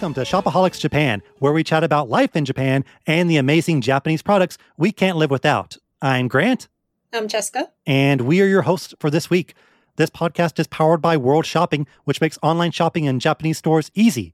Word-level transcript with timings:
Welcome 0.00 0.14
to 0.14 0.22
Shopaholics 0.22 0.80
Japan, 0.80 1.22
where 1.40 1.52
we 1.52 1.62
chat 1.62 1.84
about 1.84 2.08
life 2.08 2.34
in 2.34 2.46
Japan 2.46 2.86
and 3.06 3.28
the 3.28 3.36
amazing 3.36 3.82
Japanese 3.82 4.22
products 4.22 4.56
we 4.78 4.92
can't 4.92 5.18
live 5.18 5.30
without. 5.30 5.76
I'm 6.00 6.26
Grant. 6.26 6.68
I'm 7.12 7.28
Jessica. 7.28 7.68
And 7.86 8.22
we 8.22 8.40
are 8.40 8.46
your 8.46 8.62
hosts 8.62 8.94
for 8.98 9.10
this 9.10 9.28
week. 9.28 9.52
This 9.96 10.08
podcast 10.08 10.58
is 10.58 10.66
powered 10.68 11.02
by 11.02 11.18
World 11.18 11.44
Shopping, 11.44 11.86
which 12.04 12.22
makes 12.22 12.38
online 12.42 12.70
shopping 12.70 13.04
in 13.04 13.20
Japanese 13.20 13.58
stores 13.58 13.90
easy. 13.94 14.32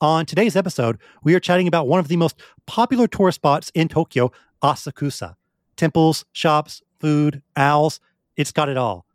On 0.00 0.26
today's 0.26 0.56
episode, 0.56 0.98
we 1.22 1.32
are 1.36 1.40
chatting 1.40 1.68
about 1.68 1.86
one 1.86 2.00
of 2.00 2.08
the 2.08 2.16
most 2.16 2.34
popular 2.66 3.06
tourist 3.06 3.36
spots 3.36 3.70
in 3.72 3.86
Tokyo, 3.86 4.32
Asakusa. 4.64 5.36
Temples, 5.76 6.24
shops, 6.32 6.82
food, 6.98 7.40
owls, 7.54 8.00
it's 8.36 8.50
got 8.50 8.68
it 8.68 8.76
all. 8.76 9.06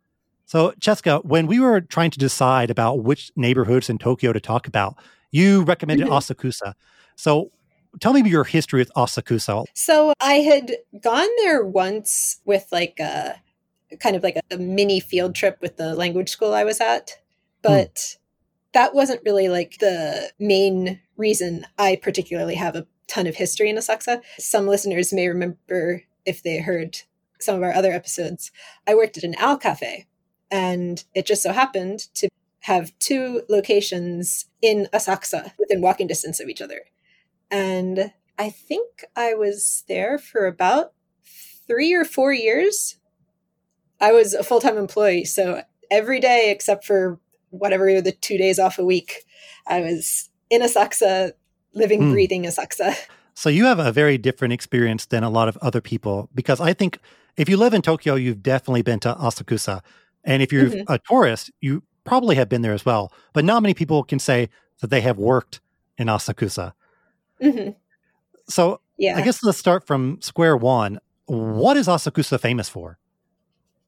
So, 0.46 0.72
Jessica, 0.78 1.18
when 1.24 1.46
we 1.46 1.60
were 1.60 1.82
trying 1.82 2.10
to 2.12 2.18
decide 2.18 2.70
about 2.70 3.04
which 3.04 3.32
neighborhoods 3.36 3.90
in 3.90 3.98
Tokyo 3.98 4.32
to 4.32 4.40
talk 4.40 4.66
about, 4.66 4.96
you 5.30 5.62
recommended 5.62 6.06
mm-hmm. 6.06 6.14
Asakusa. 6.14 6.74
So, 7.16 7.50
tell 8.00 8.12
me 8.12 8.28
your 8.28 8.44
history 8.44 8.80
with 8.80 8.92
Asakusa. 8.96 9.64
So, 9.74 10.12
I 10.20 10.34
had 10.34 10.76
gone 11.00 11.28
there 11.38 11.64
once 11.64 12.40
with 12.44 12.66
like 12.72 12.98
a 13.00 13.40
kind 13.98 14.16
of 14.16 14.22
like 14.22 14.36
a, 14.36 14.54
a 14.54 14.58
mini 14.58 15.00
field 15.00 15.34
trip 15.34 15.58
with 15.60 15.76
the 15.76 15.94
language 15.94 16.28
school 16.28 16.54
I 16.54 16.64
was 16.64 16.80
at, 16.80 17.18
but 17.62 17.94
mm. 17.94 18.18
that 18.72 18.94
wasn't 18.94 19.22
really 19.24 19.48
like 19.48 19.78
the 19.78 20.30
main 20.38 21.00
reason 21.16 21.66
I 21.78 21.96
particularly 22.00 22.54
have 22.54 22.76
a 22.76 22.86
ton 23.08 23.26
of 23.26 23.36
history 23.36 23.68
in 23.68 23.76
Asakusa. 23.76 24.22
Some 24.38 24.66
listeners 24.66 25.12
may 25.12 25.28
remember 25.28 26.04
if 26.24 26.42
they 26.42 26.58
heard 26.58 26.98
some 27.40 27.56
of 27.56 27.62
our 27.62 27.72
other 27.72 27.92
episodes. 27.92 28.52
I 28.86 28.94
worked 28.94 29.18
at 29.18 29.24
an 29.24 29.34
owl 29.38 29.56
cafe 29.56 30.06
and 30.50 31.02
it 31.14 31.26
just 31.26 31.42
so 31.42 31.52
happened 31.52 32.00
to 32.14 32.28
have 32.60 32.96
two 32.98 33.42
locations 33.48 34.46
in 34.60 34.88
Asakusa 34.92 35.52
within 35.58 35.80
walking 35.80 36.06
distance 36.06 36.40
of 36.40 36.48
each 36.48 36.60
other. 36.60 36.82
And 37.50 38.12
I 38.38 38.50
think 38.50 39.04
I 39.16 39.34
was 39.34 39.84
there 39.88 40.18
for 40.18 40.46
about 40.46 40.92
three 41.66 41.94
or 41.94 42.04
four 42.04 42.32
years. 42.32 42.96
I 44.00 44.12
was 44.12 44.34
a 44.34 44.42
full 44.42 44.60
time 44.60 44.78
employee. 44.78 45.24
So 45.24 45.62
every 45.90 46.20
day, 46.20 46.50
except 46.50 46.84
for 46.84 47.18
whatever 47.50 48.00
the 48.00 48.12
two 48.12 48.38
days 48.38 48.58
off 48.58 48.78
a 48.78 48.84
week, 48.84 49.24
I 49.66 49.80
was 49.80 50.30
in 50.48 50.62
Asakusa, 50.62 51.32
living, 51.74 52.02
mm. 52.02 52.12
breathing 52.12 52.44
Asakusa. 52.44 52.96
So 53.34 53.48
you 53.48 53.64
have 53.64 53.78
a 53.78 53.92
very 53.92 54.18
different 54.18 54.52
experience 54.52 55.06
than 55.06 55.22
a 55.22 55.30
lot 55.30 55.48
of 55.48 55.56
other 55.58 55.80
people 55.80 56.28
because 56.34 56.60
I 56.60 56.74
think 56.74 56.98
if 57.36 57.48
you 57.48 57.56
live 57.56 57.72
in 57.72 57.80
Tokyo, 57.80 58.14
you've 58.14 58.42
definitely 58.42 58.82
been 58.82 59.00
to 59.00 59.14
Asakusa. 59.14 59.80
And 60.24 60.42
if 60.42 60.52
you're 60.52 60.66
mm-hmm. 60.66 60.92
a 60.92 60.98
tourist, 61.08 61.50
you 61.60 61.82
probably 62.04 62.36
have 62.36 62.48
been 62.48 62.62
there 62.62 62.72
as 62.72 62.84
well. 62.84 63.12
But 63.32 63.44
not 63.44 63.62
many 63.62 63.74
people 63.74 64.02
can 64.04 64.18
say 64.18 64.48
that 64.80 64.88
they 64.88 65.00
have 65.00 65.18
worked 65.18 65.60
in 65.98 66.08
Asakusa. 66.08 66.72
Mm-hmm. 67.42 67.70
So 68.48 68.80
yeah. 68.98 69.16
I 69.16 69.22
guess 69.22 69.42
let's 69.42 69.58
start 69.58 69.86
from 69.86 70.20
square 70.20 70.56
one. 70.56 70.98
What 71.26 71.76
is 71.76 71.86
Asakusa 71.86 72.38
famous 72.40 72.68
for? 72.68 72.98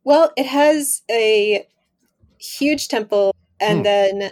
Well, 0.04 0.32
it 0.36 0.46
has 0.46 1.02
a 1.10 1.66
huge 2.38 2.88
temple, 2.88 3.34
and 3.60 3.80
mm. 3.80 3.84
then 3.84 4.30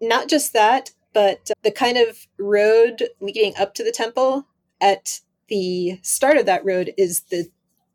not 0.00 0.28
just 0.28 0.52
that, 0.52 0.92
but 1.12 1.50
the 1.62 1.70
kind 1.70 1.98
of 1.98 2.26
road 2.38 3.08
leading 3.20 3.54
up 3.56 3.74
to 3.74 3.84
the 3.84 3.92
temple 3.92 4.46
at 4.80 5.20
the 5.48 5.98
start 6.02 6.38
of 6.38 6.46
that 6.46 6.64
road 6.64 6.94
is 6.96 7.22
the 7.30 7.46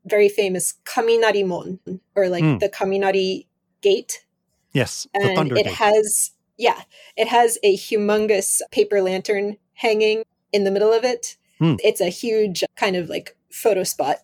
very 0.05 0.29
famous 0.29 0.75
Kaminari 0.85 1.45
Mon, 1.45 1.79
or 2.15 2.29
like 2.29 2.43
mm. 2.43 2.59
the 2.59 2.69
Kaminari 2.69 3.47
Gate. 3.81 4.25
Yes, 4.73 5.07
and 5.13 5.51
it 5.57 5.67
has 5.67 6.31
yeah, 6.57 6.81
it 7.15 7.27
has 7.27 7.57
a 7.63 7.75
humongous 7.77 8.61
paper 8.71 9.01
lantern 9.01 9.57
hanging 9.75 10.23
in 10.51 10.63
the 10.63 10.71
middle 10.71 10.91
of 10.91 11.03
it. 11.03 11.37
Mm. 11.61 11.77
It's 11.83 12.01
a 12.01 12.09
huge 12.09 12.63
kind 12.75 12.95
of 12.95 13.09
like 13.09 13.35
photo 13.51 13.83
spot. 13.83 14.17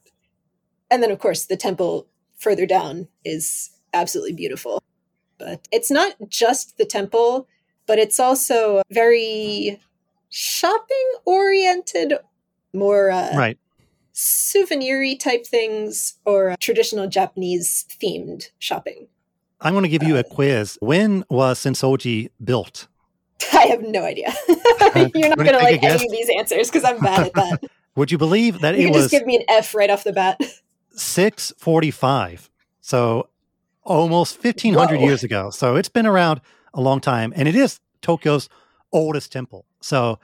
And 0.89 1.01
then 1.01 1.11
of 1.11 1.19
course 1.19 1.45
the 1.45 1.57
temple 1.57 2.07
further 2.37 2.65
down 2.65 3.07
is 3.23 3.71
absolutely 3.93 4.33
beautiful. 4.33 4.83
But 5.37 5.67
it's 5.71 5.91
not 5.91 6.15
just 6.27 6.77
the 6.77 6.85
temple, 6.85 7.47
but 7.85 7.99
it's 7.99 8.19
also 8.19 8.81
very 8.91 9.79
shopping 10.29 11.11
oriented, 11.25 12.13
more 12.73 13.09
uh, 13.11 13.35
right 13.35 13.57
souvenir 14.13 15.15
type 15.15 15.45
things 15.45 16.15
or 16.25 16.55
traditional 16.59 17.07
Japanese 17.07 17.85
themed 17.89 18.49
shopping. 18.59 19.07
I'm 19.63 19.73
going 19.73 19.83
to 19.83 19.89
give 19.89 20.03
you 20.03 20.17
a 20.17 20.19
uh, 20.19 20.23
quiz. 20.23 20.77
When 20.81 21.23
was 21.29 21.57
Sensoji 21.57 22.29
built? 22.43 22.87
I 23.53 23.67
have 23.67 23.81
no 23.81 24.03
idea. 24.03 24.33
You're 25.15 25.29
not 25.29 25.37
going 25.37 25.53
to 25.53 25.57
like 25.57 25.81
any 25.81 26.05
of 26.05 26.11
these 26.11 26.29
answers 26.37 26.69
because 26.69 26.83
I'm 26.83 26.99
bad 26.99 27.27
at 27.27 27.33
that. 27.33 27.63
Would 27.95 28.11
you 28.11 28.17
believe 28.17 28.59
that 28.59 28.77
you 28.77 28.87
it 28.87 28.91
was? 28.91 29.03
Just 29.03 29.11
give 29.11 29.25
me 29.25 29.37
an 29.37 29.43
F 29.47 29.73
right 29.73 29.89
off 29.89 30.03
the 30.03 30.11
bat. 30.11 30.39
645. 30.91 32.49
So 32.81 33.29
almost 33.83 34.43
1500 34.43 34.99
Whoa. 34.99 35.05
years 35.05 35.23
ago. 35.23 35.49
So 35.49 35.75
it's 35.75 35.89
been 35.89 36.05
around 36.05 36.41
a 36.73 36.81
long 36.81 36.99
time, 36.99 37.33
and 37.35 37.47
it 37.47 37.55
is 37.55 37.79
Tokyo's 38.01 38.49
oldest 38.91 39.31
temple. 39.31 39.65
So 39.79 40.19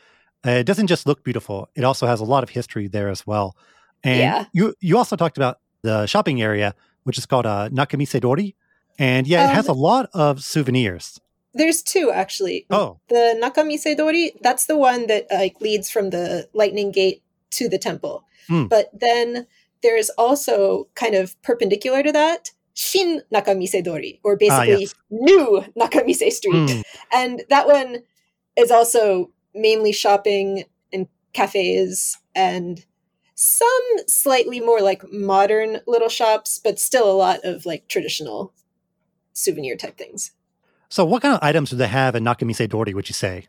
uh, 0.45 0.51
it 0.51 0.65
doesn't 0.65 0.87
just 0.87 1.05
look 1.05 1.23
beautiful; 1.23 1.69
it 1.75 1.83
also 1.83 2.07
has 2.07 2.19
a 2.19 2.25
lot 2.25 2.43
of 2.43 2.49
history 2.49 2.87
there 2.87 3.07
as 3.07 3.25
well. 3.25 3.55
And 4.03 4.19
yeah. 4.19 4.45
you 4.51 4.73
you 4.79 4.97
also 4.97 5.15
talked 5.15 5.37
about 5.37 5.59
the 5.83 6.07
shopping 6.07 6.41
area, 6.41 6.73
which 7.03 7.17
is 7.17 7.25
called 7.25 7.45
uh, 7.45 7.69
Nakamise 7.69 8.19
Dori, 8.19 8.55
and 8.99 9.25
yeah, 9.25 9.45
um, 9.45 9.49
it 9.49 9.53
has 9.53 9.67
a 9.67 9.71
um, 9.71 9.77
lot 9.77 10.09
of 10.13 10.43
souvenirs. 10.43 11.19
There's 11.53 11.81
two 11.81 12.11
actually. 12.11 12.67
Oh, 12.69 12.99
the 13.09 13.39
Nakamise 13.41 13.97
Dori, 13.97 14.33
that's 14.41 14.67
the 14.67 14.77
one 14.77 15.07
that 15.07 15.27
like 15.31 15.59
leads 15.61 15.89
from 15.89 16.11
the 16.11 16.47
Lightning 16.53 16.91
Gate 16.91 17.23
to 17.51 17.67
the 17.67 17.79
temple. 17.79 18.23
Mm. 18.49 18.69
But 18.69 18.91
then 18.93 19.47
there's 19.81 20.09
also 20.11 20.89
kind 20.95 21.15
of 21.15 21.41
perpendicular 21.41 22.03
to 22.03 22.11
that 22.11 22.51
Shin 22.73 23.21
Nakamise 23.33 23.83
Dori, 23.83 24.19
or 24.23 24.33
ah, 24.33 24.37
basically 24.37 24.73
ah, 24.73 24.77
yes. 24.79 24.95
new 25.09 25.65
Nakamise 25.77 26.31
Street. 26.31 26.69
Mm. 26.69 26.83
And 27.13 27.41
that 27.49 27.67
one 27.67 28.03
is 28.55 28.71
also 28.71 29.31
mainly 29.53 29.91
shopping 29.91 30.65
and 30.93 31.07
cafes 31.33 32.17
and 32.35 32.85
some 33.35 33.69
slightly 34.07 34.59
more 34.59 34.81
like 34.81 35.03
modern 35.11 35.79
little 35.87 36.09
shops, 36.09 36.59
but 36.61 36.79
still 36.79 37.09
a 37.09 37.13
lot 37.13 37.39
of 37.43 37.65
like 37.65 37.87
traditional 37.87 38.53
souvenir 39.39 39.75
type 39.75 39.97
things. 39.97 40.31
So, 40.89 41.05
what 41.05 41.21
kind 41.21 41.35
of 41.35 41.39
items 41.41 41.69
do 41.69 41.75
they 41.75 41.87
have 41.87 42.15
in 42.15 42.23
Nakamise 42.23 42.67
Dori, 42.69 42.93
would 42.93 43.09
you 43.09 43.13
say? 43.13 43.47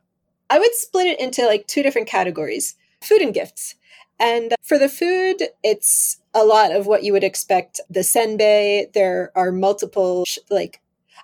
I 0.49 0.59
would 0.59 0.75
split 0.75 1.07
it 1.07 1.21
into 1.21 1.47
like 1.47 1.67
two 1.67 1.83
different 1.83 2.09
categories 2.09 2.77
food 3.03 3.23
and 3.23 3.33
gifts. 3.33 3.77
And 4.19 4.55
for 4.63 4.79
the 4.79 4.91
food, 4.91 5.43
it's 5.65 6.19
a 6.35 6.45
lot 6.45 6.75
of 6.75 6.87
what 6.87 7.03
you 7.03 7.15
would 7.15 7.25
expect. 7.25 7.81
The 7.89 8.01
senbei, 8.01 8.93
there 8.93 9.33
are 9.35 9.51
multiple, 9.51 10.27
like, 10.51 10.83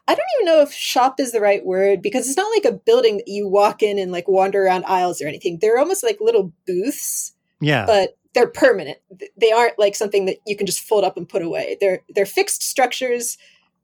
I 0.09 0.15
don't 0.15 0.25
even 0.41 0.47
know 0.47 0.63
if 0.63 0.73
shop 0.73 1.21
is 1.21 1.33
the 1.33 1.41
right 1.41 1.65
word 1.67 2.01
because 2.01 2.27
it's 2.27 2.37
not 2.37 2.51
like 2.51 2.65
a 2.65 2.77
building 2.77 3.19
that 3.19 3.29
you 3.29 3.47
walk 3.47 3.83
in 3.83 3.99
and 3.99 4.13
like 4.13 4.27
wander 4.27 4.65
around 4.65 4.85
aisles 4.87 5.21
or 5.21 5.27
anything. 5.27 5.59
They're 5.61 5.79
almost 5.79 6.03
like 6.03 6.19
little 6.21 6.53
booths. 6.67 7.35
Yeah. 7.61 7.85
But 7.85 8.17
they're 8.33 8.47
permanent. 8.47 8.99
They 9.37 9.51
aren't 9.51 9.79
like 9.79 9.95
something 9.95 10.27
that 10.27 10.39
you 10.47 10.57
can 10.57 10.67
just 10.67 10.81
fold 10.81 11.05
up 11.05 11.17
and 11.17 11.29
put 11.29 11.43
away. 11.43 11.79
They're 11.81 12.03
they're 12.15 12.27
fixed 12.27 12.63
structures, 12.63 13.39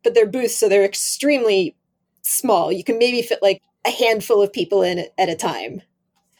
but 0.05 0.15
they're 0.15 0.27
booths, 0.27 0.57
so 0.57 0.69
they're 0.69 0.85
extremely 0.85 1.77
small. 2.23 2.73
You 2.73 2.85
can 2.85 2.99
maybe 2.99 3.23
fit 3.23 3.41
like 3.43 3.61
a 3.87 3.91
handful 3.91 4.43
of 4.43 4.53
people 4.53 4.83
in 4.83 5.07
at 5.19 5.29
a 5.29 5.37
time. 5.37 5.83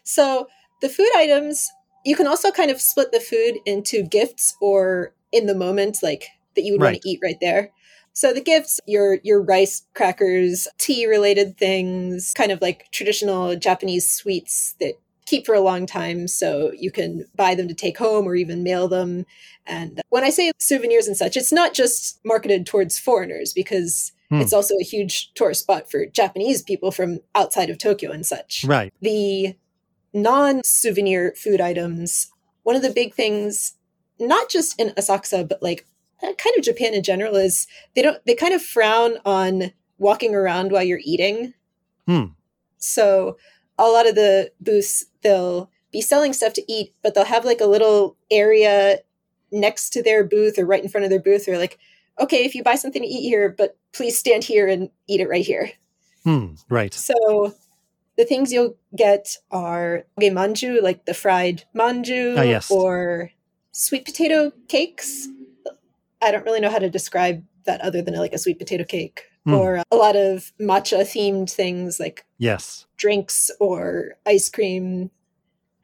So 0.05 0.49
the 0.81 0.89
food 0.89 1.11
items, 1.17 1.71
you 2.05 2.17
can 2.17 2.27
also 2.27 2.51
kind 2.51 2.71
of 2.71 2.81
split 2.81 3.13
the 3.13 3.21
food 3.21 3.59
into 3.67 4.03
gifts 4.03 4.57
or 4.61 5.15
in 5.31 5.47
the 5.47 5.55
moment, 5.55 5.99
like 6.03 6.29
that 6.55 6.63
you 6.63 6.73
would 6.73 6.83
right. 6.83 6.93
want 6.93 7.03
to 7.03 7.09
eat 7.09 7.21
right 7.23 7.39
there. 7.41 7.71
So 8.15 8.35
the 8.35 8.43
gifts, 8.43 8.79
your 8.87 9.19
your 9.23 9.43
rice 9.43 9.87
crackers, 9.95 10.69
tea 10.79 11.07
related 11.07 11.57
things, 11.57 12.35
kind 12.37 12.53
of 12.53 12.61
like 12.61 12.91
traditional 12.91 13.57
Japanese 13.57 14.09
sweets 14.09 14.75
that 14.81 14.95
keep 15.27 15.47
for 15.47 15.55
a 15.55 15.61
long 15.61 15.87
time. 15.87 16.29
So 16.29 16.73
you 16.77 16.91
can 16.91 17.27
buy 17.35 17.55
them 17.55 17.69
to 17.69 17.75
take 17.75 17.99
home 17.99 18.27
or 18.27 18.35
even 18.35 18.63
mail 18.63 18.89
them. 18.89 19.25
And 19.67 20.01
when 20.09 20.25
I 20.25 20.31
say 20.31 20.53
souvenirs 20.59 21.07
and 21.07 21.17
such, 21.17 21.37
it's 21.37 21.53
not 21.53 21.75
just 21.75 22.21
marketed 22.25 22.67
towards 22.67 22.99
foreigners 22.99 23.53
because 23.53 24.13
hmm. 24.31 24.41
it's 24.41 24.53
also 24.53 24.75
a 24.81 24.85
huge 24.85 25.33
tourist 25.35 25.63
spot 25.63 25.91
for 25.91 26.07
Japanese 26.07 26.63
people 26.63 26.91
from 26.91 27.21
outside 27.35 27.71
of 27.71 27.79
Tokyo 27.79 28.11
and 28.11 28.27
such. 28.27 28.65
Right. 28.67 28.93
The 29.01 29.57
non 30.13 30.63
souvenir 30.65 31.35
food 31.37 31.61
items, 31.61 32.31
one 32.65 32.77
of 32.77 32.83
the 32.83 32.91
big 32.91 33.15
things, 33.15 33.75
not 34.19 34.49
just 34.49 34.79
in 34.81 34.91
Asakusa, 34.91 35.49
but 35.49 35.63
like 35.63 35.87
uh, 36.23 36.33
kind 36.35 36.57
of 36.57 36.65
Japan 36.65 36.95
in 36.95 37.03
general, 37.03 37.37
is 37.37 37.67
they 37.95 38.03
don't, 38.03 38.25
they 38.27 38.35
kind 38.35 38.55
of 38.55 38.63
frown 38.63 39.19
on 39.25 39.73
walking 39.99 40.35
around 40.35 40.73
while 40.73 40.83
you're 40.83 41.01
eating. 41.05 41.55
Hmm. 42.07 42.25
So 42.79 43.37
a 43.87 43.93
lot 43.93 44.09
of 44.09 44.15
the 44.15 44.51
booths 44.61 45.05
they'll 45.23 45.71
be 45.93 46.01
selling 46.01 46.33
stuff 46.33 46.53
to 46.55 46.73
eat, 46.73 46.95
but 47.03 47.15
they'll 47.15 47.25
have 47.25 47.45
like 47.45 47.61
a 47.61 47.67
little 47.67 48.17
area 48.31 48.99
next 49.51 49.91
to 49.91 50.03
their 50.03 50.25
booth 50.25 50.59
or 50.59 50.65
right 50.65 50.83
in 50.83 50.89
front 50.89 51.05
of 51.05 51.11
their 51.11 51.21
booth. 51.21 51.47
Or 51.49 51.59
like, 51.59 51.79
okay, 52.19 52.45
if 52.45 52.55
you 52.55 52.63
buy 52.63 52.77
something 52.77 53.03
to 53.03 53.09
eat 53.09 53.29
here, 53.29 53.55
but 53.57 53.77
please 53.93 54.17
stand 54.19 54.45
here 54.45 54.67
and 54.69 54.89
eat 55.07 55.21
it 55.21 55.29
right 55.29 55.45
here. 55.45 55.71
Hmm, 56.25 56.55
right. 56.71 56.95
So 56.95 57.55
the 58.17 58.25
things 58.25 58.53
you'll 58.53 58.77
get 58.97 59.37
are 59.51 60.05
manju, 60.19 60.83
like 60.83 61.05
the 61.05 61.15
fried 61.15 61.65
manju, 61.75 62.39
Ah, 62.39 62.43
yes. 62.43 62.71
or 62.71 63.31
sweet 63.73 64.05
potato 64.05 64.53
cakes. 64.69 65.29
I 66.23 66.31
don't 66.31 66.45
really 66.45 66.61
know 66.61 66.71
how 66.71 66.79
to 66.79 66.89
describe 66.91 67.43
that 67.65 67.81
other 67.81 68.01
than 68.03 68.15
like 68.15 68.33
a 68.33 68.39
sweet 68.39 68.59
potato 68.59 68.85
cake, 68.85 69.23
Mm. 69.47 69.59
or 69.59 69.83
a 69.91 69.97
lot 69.97 70.15
of 70.15 70.53
matcha 70.61 71.01
themed 71.01 71.51
things 71.51 71.99
like 71.99 72.25
Yes. 72.39 72.87
Drinks 73.03 73.51
or 73.61 74.15
ice 74.27 74.49
cream. 74.49 75.11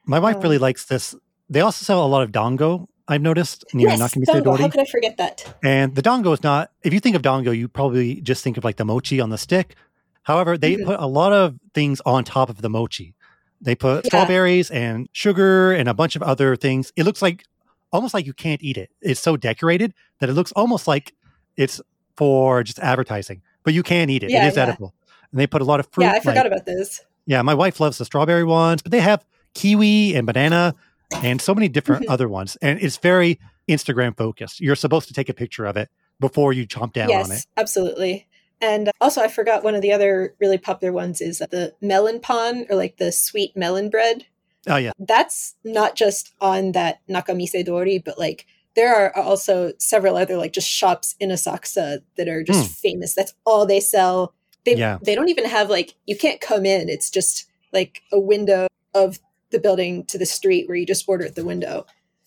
My 0.05 0.19
wife 0.19 0.37
Um, 0.37 0.41
really 0.41 0.57
likes 0.57 0.85
this. 0.85 1.15
They 1.49 1.61
also 1.61 1.83
sell 1.83 2.05
a 2.05 2.07
lot 2.15 2.23
of 2.23 2.31
dongo, 2.31 2.87
I've 3.07 3.21
noticed, 3.21 3.65
near 3.73 3.89
yes, 3.89 3.99
dango. 4.13 4.41
Dori. 4.41 4.61
How 4.61 4.69
could 4.69 4.79
I 4.81 4.85
forget 4.85 5.17
that? 5.17 5.37
And 5.63 5.95
the 5.95 6.01
dongo 6.01 6.31
is 6.33 6.43
not, 6.43 6.71
if 6.83 6.93
you 6.93 6.99
think 6.99 7.15
of 7.15 7.21
dongo, 7.21 7.51
you 7.55 7.67
probably 7.67 8.21
just 8.21 8.43
think 8.43 8.57
of 8.57 8.63
like 8.63 8.77
the 8.77 8.85
mochi 8.85 9.19
on 9.19 9.29
the 9.29 9.37
stick. 9.37 9.75
However, 10.23 10.57
they 10.57 10.75
Mhm. 10.75 10.85
put 10.85 10.99
a 10.99 11.07
lot 11.07 11.33
of 11.33 11.55
things 11.73 12.01
on 12.05 12.23
top 12.23 12.49
of 12.49 12.61
the 12.61 12.69
mochi. 12.69 13.15
They 13.61 13.75
put 13.75 14.05
Yeah. 14.05 14.09
strawberries 14.09 14.69
and 14.71 15.09
sugar 15.11 15.73
and 15.73 15.89
a 15.89 15.93
bunch 15.93 16.15
of 16.15 16.21
other 16.23 16.55
things. 16.55 16.93
It 16.95 17.03
looks 17.03 17.21
like 17.21 17.43
almost 17.91 18.13
like 18.13 18.25
you 18.25 18.33
can't 18.33 18.61
eat 18.63 18.77
it. 18.77 18.89
It's 19.01 19.19
so 19.19 19.35
decorated 19.37 19.93
that 20.19 20.29
it 20.29 20.33
looks 20.33 20.51
almost 20.53 20.87
like 20.87 21.13
it's 21.57 21.81
for 22.15 22.63
just 22.63 22.79
advertising, 22.79 23.41
but 23.63 23.73
you 23.73 23.81
can 23.83 24.09
eat 24.09 24.23
it. 24.23 24.29
Yeah, 24.29 24.45
it 24.45 24.49
is 24.49 24.55
yeah. 24.57 24.63
edible. 24.63 24.93
And 25.31 25.39
they 25.39 25.47
put 25.47 25.61
a 25.61 25.65
lot 25.65 25.79
of 25.79 25.87
fruit. 25.91 26.05
yeah, 26.05 26.13
I 26.13 26.19
forgot 26.19 26.45
like- 26.45 26.53
about 26.53 26.65
those. 26.67 27.01
Yeah, 27.25 27.41
my 27.41 27.53
wife 27.53 27.79
loves 27.79 27.97
the 27.97 28.05
strawberry 28.05 28.43
ones, 28.43 28.81
but 28.81 28.91
they 28.91 28.99
have 29.01 29.25
kiwi 29.53 30.15
and 30.15 30.25
banana 30.25 30.75
and 31.23 31.41
so 31.41 31.53
many 31.55 31.67
different 31.67 32.05
Mhm. 32.05 32.11
other 32.13 32.27
ones. 32.29 32.57
And 32.61 32.79
it's 32.81 32.97
very 32.97 33.39
Instagram 33.67 34.15
focused. 34.17 34.59
You're 34.59 34.75
supposed 34.75 35.07
to 35.07 35.13
take 35.13 35.29
a 35.29 35.33
picture 35.33 35.65
of 35.65 35.77
it 35.77 35.89
before 36.19 36.53
you 36.53 36.67
chomp 36.67 36.93
down 36.93 37.09
yes, 37.09 37.25
on 37.29 37.35
it. 37.35 37.45
absolutely. 37.57 38.27
And 38.61 38.91
also, 38.99 39.21
I 39.21 39.27
forgot 39.29 39.63
one 39.63 39.73
of 39.75 39.81
the 39.81 39.93
other 39.93 40.35
really 40.39 40.57
popular 40.57 40.91
ones 40.91 41.21
is 41.21 41.37
the 41.39 41.73
melon 41.81 42.19
pan 42.19 42.65
or 42.69 42.75
like 42.75 42.97
the 42.97 43.11
sweet 43.11 43.55
melon 43.55 43.89
bread. 43.89 44.25
Oh, 44.67 44.75
yeah. 44.75 44.91
That's 44.99 45.55
not 45.63 45.95
just 45.95 46.33
on 46.41 46.73
that 46.73 46.99
Nakamise 47.09 47.63
Dori, 47.65 47.99
but 47.99 48.19
like 48.19 48.45
there 48.75 48.93
are 48.93 49.15
also 49.15 49.71
several 49.79 50.17
other 50.17 50.35
like 50.35 50.51
just 50.53 50.69
shops 50.69 51.15
in 51.19 51.29
Asakusa 51.29 52.01
that 52.17 52.27
are 52.27 52.43
just 52.43 52.65
Hmm. 52.67 52.73
famous. 52.73 53.13
That's 53.15 53.33
all 53.45 53.65
they 53.65 53.79
sell. 53.79 54.33
They 54.65 54.75
Yeah. 54.75 54.97
they 55.01 55.15
don't 55.15 55.29
even 55.29 55.45
have 55.45 55.69
like 55.69 55.95
you 56.05 56.17
can't 56.17 56.41
come 56.41 56.65
in. 56.65 56.89
It's 56.89 57.09
just 57.09 57.45
like 57.73 58.01
a 58.11 58.19
window 58.19 58.67
of 58.93 59.19
the 59.51 59.59
building 59.59 60.05
to 60.05 60.17
the 60.17 60.25
street 60.25 60.67
where 60.67 60.77
you 60.77 60.85
just 60.85 61.07
order 61.07 61.25
at 61.25 61.35
the 61.35 61.45
window. 61.45 61.85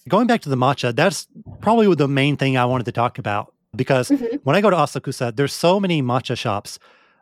Going 0.09 0.27
back 0.27 0.41
to 0.43 0.49
the 0.49 0.57
matcha, 0.57 0.95
that's 0.95 1.29
probably 1.61 1.93
the 1.95 2.09
main 2.09 2.37
thing 2.37 2.57
I 2.57 2.65
wanted 2.65 2.85
to 2.85 2.93
talk 2.93 3.19
about 3.19 3.53
because 3.77 4.09
Mhm. 4.09 4.41
when 4.45 4.57
I 4.57 4.61
go 4.61 4.71
to 4.71 4.77
Asakusa, 4.77 5.35
there's 5.35 5.53
so 5.53 5.79
many 5.79 6.03
matcha 6.03 6.37
shops. 6.37 6.79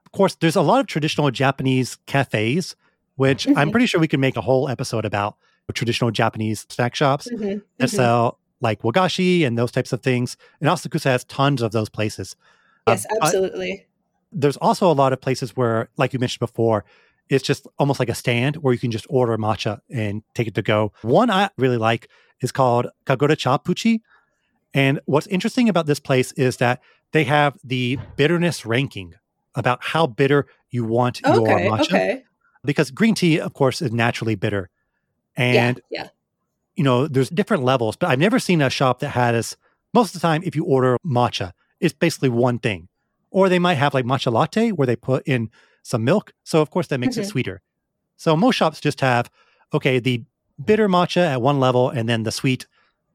Of 0.07 0.13
course, 0.13 0.35
there's 0.37 0.57
a 0.57 0.63
lot 0.63 0.81
of 0.81 0.87
traditional 0.87 1.31
Japanese 1.31 1.99
cafes, 2.07 2.75
which 3.17 3.47
I'm 3.49 3.69
Mhm. 3.69 3.73
pretty 3.73 3.87
sure 3.87 4.01
we 4.01 4.09
could 4.09 4.21
make 4.21 4.37
a 4.37 4.41
whole 4.41 4.69
episode 4.69 5.05
about 5.05 5.37
traditional 5.75 6.11
Japanese 6.11 6.67
snack 6.69 6.97
shops. 6.97 7.29
Mhm, 7.31 7.63
that 7.79 7.91
mhm. 7.91 7.95
sell 7.95 8.39
like 8.61 8.83
wagashi 8.83 9.47
and 9.47 9.57
those 9.57 9.71
types 9.71 9.93
of 9.93 10.03
things. 10.03 10.37
And 10.61 10.69
Asakusa 10.69 11.05
has 11.05 11.23
tons 11.25 11.63
of 11.63 11.71
those 11.73 11.89
places. 11.89 12.35
Uh, 12.87 12.93
Yes, 12.93 13.07
absolutely. 13.23 13.87
There's 14.33 14.57
also 14.57 14.91
a 14.91 14.95
lot 14.95 15.13
of 15.13 15.21
places 15.21 15.57
where, 15.57 15.89
like 15.97 16.13
you 16.13 16.19
mentioned 16.19 16.41
before, 16.41 16.85
it's 17.29 17.45
just 17.45 17.67
almost 17.79 18.01
like 18.01 18.09
a 18.09 18.15
stand 18.15 18.57
where 18.57 18.75
you 18.75 18.81
can 18.81 18.91
just 18.91 19.07
order 19.09 19.37
matcha 19.39 19.81
and 19.91 20.23
take 20.35 20.49
it 20.49 20.55
to 20.57 20.63
go. 20.63 20.93
One 21.03 21.31
I 21.31 21.51
really 21.57 21.77
like 21.77 22.09
is 22.41 22.53
called 22.53 22.89
Kagoda 23.07 23.37
Chapuchi. 23.37 24.01
And 24.75 25.01
what's 25.07 25.27
interesting 25.29 25.69
about 25.69 25.87
this 25.87 26.01
place 26.01 26.33
is 26.33 26.59
that 26.59 26.81
they 27.13 27.25
have 27.25 27.57
the 27.65 27.99
bitterness 28.17 28.67
ranking 28.67 29.15
about 29.55 29.83
how 29.83 30.07
bitter 30.07 30.47
you 30.71 30.85
want 30.85 31.21
your 31.21 31.47
matcha. 31.47 31.81
okay. 31.83 32.25
Because 32.65 32.91
green 32.91 33.15
tea, 33.15 33.41
of 33.41 33.55
course, 33.55 33.81
is 33.81 33.91
naturally 33.93 34.35
bitter. 34.35 34.69
And 35.37 35.81
yeah, 35.91 36.03
yeah. 36.03 36.09
you 36.77 36.85
know, 36.85 37.07
there's 37.07 37.31
different 37.31 37.63
levels, 37.63 37.97
but 37.97 38.11
I've 38.11 38.19
never 38.19 38.39
seen 38.39 38.61
a 38.61 38.71
shop 38.71 39.01
that 39.01 39.11
has 39.11 39.57
most 39.95 40.15
of 40.15 40.21
the 40.21 40.27
time 40.27 40.43
if 40.45 40.55
you 40.55 40.65
order 40.65 40.97
matcha, 41.05 41.53
it's 41.81 41.95
basically 41.95 42.29
one 42.29 42.59
thing. 42.59 42.89
Or 43.31 43.49
they 43.49 43.59
might 43.59 43.75
have 43.75 43.95
like 43.95 44.05
matcha 44.05 44.33
latte 44.33 44.71
where 44.73 44.87
they 44.87 44.97
put 44.97 45.27
in 45.27 45.51
some 45.83 46.05
milk. 46.05 46.33
So 46.45 46.61
of 46.61 46.71
course 46.71 46.89
that 46.89 46.99
makes 47.01 47.17
it 47.17 47.23
Mhm. 47.25 47.31
sweeter. 47.31 47.63
So 48.17 48.37
most 48.37 48.57
shops 48.57 48.81
just 48.81 49.01
have 49.01 49.31
okay, 49.73 49.99
the 50.01 50.25
bitter 50.65 50.89
matcha 50.89 51.25
at 51.25 51.41
one 51.41 51.61
level 51.61 51.89
and 51.89 52.09
then 52.09 52.25
the 52.25 52.33
sweet 52.33 52.67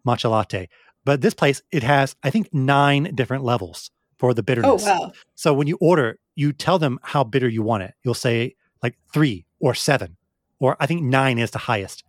matcha 0.07 0.29
latte. 0.29 0.69
But 1.03 1.21
this 1.21 1.33
place 1.33 1.62
it 1.71 1.83
has 1.83 2.15
I 2.23 2.29
think 2.29 2.53
9 2.53 3.13
different 3.13 3.44
levels 3.44 3.91
for 4.17 4.33
the 4.33 4.41
bitterness. 4.41 4.83
Oh 4.88 4.89
wow. 4.89 5.12
So 5.35 5.53
when 5.53 5.67
you 5.67 5.77
order, 5.81 6.18
you 6.35 6.53
tell 6.53 6.79
them 6.79 6.97
how 7.03 7.23
bitter 7.23 7.50
you 7.50 7.61
want 7.61 7.83
it. 7.83 7.94
You'll 8.03 8.13
say 8.13 8.56
like 8.81 8.95
3 9.13 9.45
or 9.59 9.75
7 9.75 10.18
or 10.59 10.77
I 10.79 10.85
think 10.88 11.01
9 11.03 11.38
is 11.38 11.51
the 11.51 11.59
highest. 11.59 12.03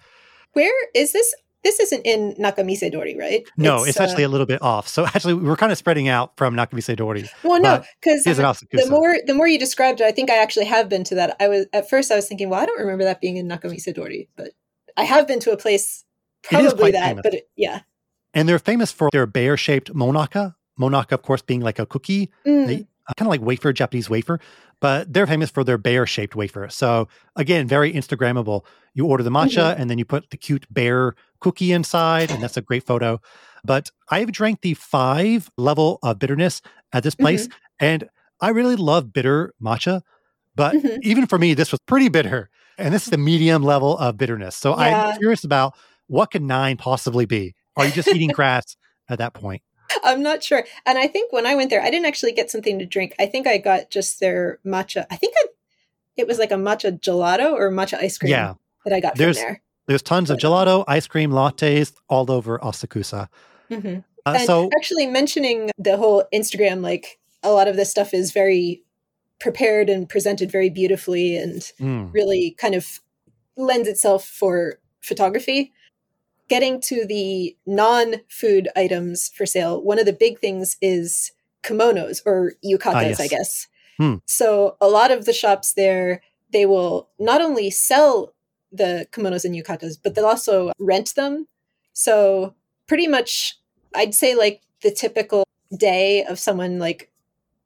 Where 0.52 0.72
is 0.94 1.12
this? 1.12 1.34
This 1.66 1.80
isn't 1.80 2.06
in 2.06 2.32
Nakamise 2.38 2.92
Dori, 2.92 3.16
right? 3.18 3.42
No, 3.56 3.82
it's, 3.82 3.98
uh, 3.98 4.04
actually 4.04 4.22
a 4.22 4.28
little 4.28 4.46
bit 4.46 4.62
off. 4.62 4.86
So 4.86 5.04
actually, 5.14 5.34
we're 5.34 5.56
kind 5.56 5.72
of 5.72 5.78
spreading 5.78 6.06
out 6.06 6.36
from 6.36 6.54
Nakamise 6.54 6.94
Dori. 6.94 7.28
well, 7.42 7.60
no, 7.60 7.82
because 8.00 8.22
the 8.22 8.86
more 8.88 9.16
the 9.26 9.34
more 9.34 9.48
you 9.48 9.58
described 9.58 10.00
it, 10.00 10.04
I 10.04 10.12
think 10.12 10.30
I 10.30 10.36
actually 10.36 10.66
have 10.66 10.88
been 10.88 11.02
to 11.02 11.16
that. 11.16 11.34
I 11.40 11.48
was 11.48 11.66
at 11.72 11.90
first 11.90 12.12
I 12.12 12.14
was 12.14 12.28
thinking, 12.28 12.50
well, 12.50 12.60
I 12.60 12.66
don't 12.66 12.78
remember 12.78 13.02
that 13.02 13.20
being 13.20 13.36
in 13.36 13.48
Nakamise 13.48 13.92
Dori, 13.92 14.28
but 14.36 14.52
I 14.96 15.02
have 15.02 15.26
been 15.26 15.40
to 15.40 15.50
a 15.50 15.56
place 15.56 16.04
probably 16.44 16.92
that. 16.92 17.08
famous. 17.08 17.22
But 17.24 17.34
it, 17.34 17.48
yeah, 17.56 17.80
and 18.32 18.48
they're 18.48 18.60
famous 18.60 18.92
for 18.92 19.08
their 19.10 19.26
bear-shaped 19.26 19.92
monaka. 19.92 20.54
Monaka, 20.78 21.12
of 21.12 21.22
course, 21.22 21.42
being 21.42 21.62
like 21.62 21.80
a 21.80 21.86
cookie, 21.86 22.30
Mm, 22.46 22.86
kind 23.16 23.26
of 23.26 23.28
like 23.28 23.40
wafer, 23.40 23.72
Japanese 23.72 24.08
wafer, 24.08 24.38
but 24.80 25.12
they're 25.12 25.26
famous 25.26 25.50
for 25.50 25.64
their 25.64 25.78
bear-shaped 25.78 26.34
wafer. 26.36 26.68
So 26.68 27.08
again, 27.34 27.66
very 27.66 27.92
Instagrammable. 27.92 28.64
You 28.94 29.06
order 29.06 29.22
the 29.22 29.30
matcha, 29.30 29.72
Mm-hmm. 29.72 29.80
and 29.80 29.90
then 29.90 29.98
you 29.98 30.04
put 30.04 30.30
the 30.30 30.36
cute 30.36 30.66
bear 30.70 31.14
cookie 31.40 31.72
inside, 31.72 32.30
and 32.30 32.42
that's 32.42 32.56
a 32.56 32.62
great 32.62 32.84
photo. 32.84 33.20
But 33.64 33.90
I've 34.10 34.32
drank 34.32 34.60
the 34.60 34.74
five 34.74 35.50
level 35.56 35.98
of 36.02 36.18
bitterness 36.18 36.62
at 36.92 37.02
this 37.02 37.14
place, 37.14 37.46
Mm-hmm. 37.48 37.56
and 37.80 38.08
I 38.40 38.50
really 38.50 38.76
love 38.76 39.12
bitter 39.12 39.52
matcha. 39.62 40.02
But 40.54 40.74
Mhm. 40.74 40.98
even 41.02 41.26
for 41.26 41.38
me, 41.38 41.54
this 41.54 41.70
was 41.72 41.80
pretty 41.86 42.08
bitter. 42.08 42.48
And 42.78 42.92
this 42.94 43.04
is 43.04 43.10
the 43.10 43.18
medium 43.18 43.62
level 43.62 43.96
of 43.98 44.16
bitterness. 44.18 44.56
So 44.56 44.78
Yeah. 44.78 45.06
I'm 45.12 45.18
curious 45.18 45.44
about 45.44 45.74
what 46.06 46.30
could 46.30 46.42
nine 46.42 46.76
possibly 46.76 47.24
be? 47.26 47.54
Are 47.76 47.84
you 47.86 47.92
just 47.92 48.08
eating 48.08 48.28
grass 48.34 48.76
at 49.08 49.18
that 49.18 49.32
point? 49.34 49.62
I'm 50.04 50.22
not 50.22 50.42
sure. 50.42 50.64
And 50.84 50.98
I 50.98 51.06
think 51.06 51.32
when 51.32 51.46
I 51.46 51.54
went 51.54 51.70
there, 51.70 51.82
I 51.82 51.90
didn't 51.90 52.06
actually 52.06 52.32
get 52.32 52.50
something 52.50 52.78
to 52.78 52.86
drink. 52.86 53.14
I 53.18 53.26
think 53.26 53.46
I 53.46 53.58
got 53.58 53.90
just 53.90 54.20
their 54.20 54.58
matcha. 54.64 55.06
I 55.10 55.16
think 55.16 55.34
I, 55.36 55.46
it 56.16 56.26
was 56.26 56.38
like 56.38 56.50
a 56.50 56.54
matcha 56.56 56.98
gelato 57.00 57.52
or 57.52 57.70
matcha 57.70 57.98
ice 57.98 58.18
cream 58.18 58.30
Yeah. 58.30 58.54
that 58.84 58.92
I 58.94 59.00
got 59.00 59.16
There's- 59.16 59.38
from 59.38 59.46
there. 59.48 59.62
There's 59.88 60.02
tons 60.02 60.30
of 60.30 60.38
gelato, 60.38 60.82
ice 60.88 61.06
cream, 61.06 61.30
lattes 61.30 61.92
all 62.08 62.28
over 62.30 62.58
Asakusa. 62.58 63.28
hmm 63.68 63.98
Uh, 64.26 64.38
so 64.38 64.68
actually 64.76 65.06
mentioning 65.06 65.70
the 65.78 65.96
whole 65.96 66.24
Instagram, 66.34 66.80
like 66.82 67.20
a 67.44 67.52
lot 67.52 67.68
of 67.68 67.76
this 67.76 67.88
stuff 67.88 68.12
is 68.12 68.32
very 68.32 68.82
prepared 69.38 69.88
and 69.88 70.08
presented 70.08 70.50
very 70.50 70.70
beautifully 70.70 71.36
and 71.36 71.62
mm, 71.78 72.12
really 72.12 72.56
kind 72.58 72.74
of 72.74 73.00
lends 73.56 73.86
itself 73.86 74.24
for 74.26 74.80
photography. 75.00 75.72
Getting 76.48 76.80
to 76.82 77.06
the 77.06 77.56
non 77.66 78.16
food 78.28 78.68
items 78.76 79.28
for 79.28 79.46
sale, 79.46 79.82
one 79.82 79.98
of 79.98 80.06
the 80.06 80.12
big 80.12 80.38
things 80.38 80.76
is 80.80 81.32
kimonos 81.62 82.22
or 82.24 82.52
yukatas, 82.64 82.94
Ah, 82.94 83.00
yes. 83.00 83.20
I 83.20 83.26
guess. 83.26 83.66
Hmm. 83.98 84.14
So 84.26 84.76
a 84.80 84.88
lot 84.88 85.10
of 85.10 85.24
the 85.24 85.32
shops 85.32 85.72
there, 85.72 86.22
they 86.52 86.66
will 86.66 87.08
not 87.18 87.40
only 87.40 87.70
sell 87.70 88.34
the 88.70 89.06
kimonos 89.10 89.44
and 89.44 89.54
yukatas, 89.54 89.96
but 90.02 90.14
they'll 90.14 90.26
also 90.26 90.72
rent 90.78 91.14
them. 91.14 91.48
So 91.92 92.54
pretty 92.86 93.08
much, 93.08 93.58
I'd 93.94 94.14
say 94.14 94.34
like 94.34 94.62
the 94.82 94.90
typical 94.90 95.44
day 95.76 96.24
of 96.24 96.38
someone 96.38 96.78
like 96.78 97.10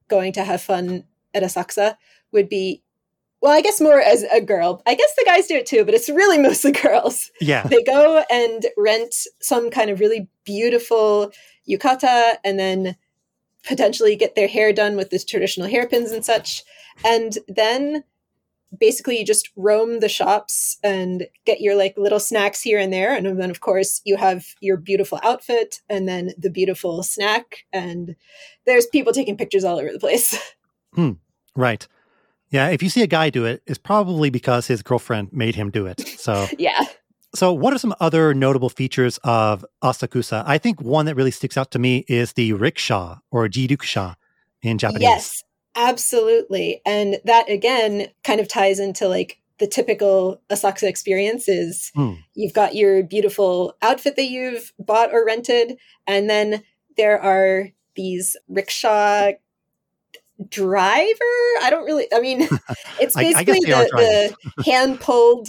going 0.08 0.32
to 0.32 0.44
have 0.44 0.62
fun 0.62 1.04
at 1.34 1.42
a 1.42 1.46
Asakusa 1.46 1.96
would 2.32 2.48
be 2.48 2.82
well, 3.40 3.52
I 3.52 3.62
guess 3.62 3.80
more 3.80 4.00
as 4.00 4.22
a 4.24 4.40
girl. 4.40 4.82
I 4.86 4.94
guess 4.94 5.14
the 5.16 5.24
guys 5.24 5.46
do 5.46 5.56
it 5.56 5.66
too, 5.66 5.84
but 5.84 5.94
it's 5.94 6.08
really 6.08 6.38
mostly 6.42 6.72
girls. 6.72 7.30
yeah. 7.40 7.66
They 7.66 7.82
go 7.82 8.24
and 8.30 8.66
rent 8.76 9.14
some 9.40 9.70
kind 9.70 9.90
of 9.90 10.00
really 10.00 10.28
beautiful 10.44 11.32
yukata 11.68 12.34
and 12.44 12.58
then 12.58 12.96
potentially 13.66 14.16
get 14.16 14.34
their 14.34 14.48
hair 14.48 14.72
done 14.72 14.96
with 14.96 15.10
this 15.10 15.24
traditional 15.24 15.68
hairpins 15.68 16.12
and 16.12 16.24
such. 16.24 16.62
And 17.04 17.38
then 17.48 18.04
basically 18.78 19.18
you 19.18 19.24
just 19.24 19.50
roam 19.56 20.00
the 20.00 20.08
shops 20.08 20.78
and 20.82 21.26
get 21.44 21.60
your 21.60 21.74
like 21.74 21.94
little 21.96 22.20
snacks 22.20 22.62
here 22.62 22.78
and 22.78 22.92
there. 22.92 23.14
And 23.14 23.40
then 23.40 23.50
of 23.50 23.60
course 23.60 24.00
you 24.04 24.16
have 24.16 24.46
your 24.60 24.76
beautiful 24.76 25.18
outfit 25.22 25.80
and 25.88 26.08
then 26.08 26.32
the 26.38 26.50
beautiful 26.50 27.02
snack. 27.02 27.64
And 27.72 28.16
there's 28.66 28.86
people 28.86 29.12
taking 29.12 29.36
pictures 29.36 29.64
all 29.64 29.78
over 29.78 29.92
the 29.92 29.98
place. 29.98 30.38
Hmm. 30.94 31.12
Right. 31.54 31.86
Yeah. 32.50 32.68
If 32.68 32.82
you 32.82 32.88
see 32.88 33.02
a 33.02 33.06
guy 33.06 33.30
do 33.30 33.44
it, 33.44 33.62
it's 33.66 33.78
probably 33.78 34.30
because 34.30 34.66
his 34.66 34.82
girlfriend 34.82 35.32
made 35.32 35.54
him 35.54 35.70
do 35.70 35.86
it. 35.86 36.00
So 36.18 36.46
yeah. 36.58 36.84
So, 37.32 37.52
what 37.52 37.72
are 37.72 37.78
some 37.78 37.94
other 38.00 38.34
notable 38.34 38.68
features 38.68 39.18
of 39.22 39.64
Asakusa? 39.84 40.42
I 40.46 40.58
think 40.58 40.82
one 40.82 41.06
that 41.06 41.14
really 41.14 41.30
sticks 41.30 41.56
out 41.56 41.70
to 41.70 41.78
me 41.78 42.04
is 42.08 42.32
the 42.32 42.54
rickshaw 42.54 43.18
or 43.30 43.46
jirukusha 43.48 44.16
in 44.62 44.78
Japanese. 44.78 45.02
Yes, 45.02 45.44
absolutely. 45.76 46.82
And 46.84 47.20
that 47.24 47.48
again 47.48 48.08
kind 48.24 48.40
of 48.40 48.48
ties 48.48 48.80
into 48.80 49.06
like 49.06 49.38
the 49.58 49.68
typical 49.68 50.42
Asakusa 50.50 50.88
experience 50.88 51.48
is 51.48 51.92
Hmm. 51.94 52.14
you've 52.34 52.54
got 52.54 52.74
your 52.74 53.04
beautiful 53.04 53.76
outfit 53.80 54.16
that 54.16 54.28
you've 54.28 54.72
bought 54.80 55.12
or 55.12 55.24
rented, 55.24 55.78
and 56.08 56.28
then 56.28 56.64
there 56.96 57.20
are 57.20 57.70
these 57.94 58.36
rickshaw 58.48 59.30
driver. 60.48 61.34
I 61.62 61.68
don't 61.70 61.84
really. 61.84 62.06
I 62.12 62.20
mean, 62.20 62.42
it's 63.00 63.16
I- 63.16 63.20
I 63.20 63.24
basically 63.44 63.60
the, 63.60 64.34
the 64.56 64.62
hand 64.64 65.00
pulled 65.00 65.48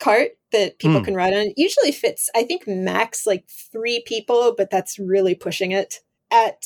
cart 0.00 0.30
that 0.52 0.78
people 0.78 0.98
Hmm. 0.98 1.04
can 1.04 1.14
ride 1.14 1.32
on. 1.34 1.46
It 1.46 1.54
usually 1.58 1.92
fits, 1.92 2.28
I 2.34 2.42
think, 2.44 2.66
max 2.66 3.26
like 3.26 3.44
three 3.48 4.02
people, 4.06 4.54
but 4.56 4.70
that's 4.70 4.98
really 4.98 5.34
pushing 5.34 5.72
it. 5.72 5.96
At 6.30 6.64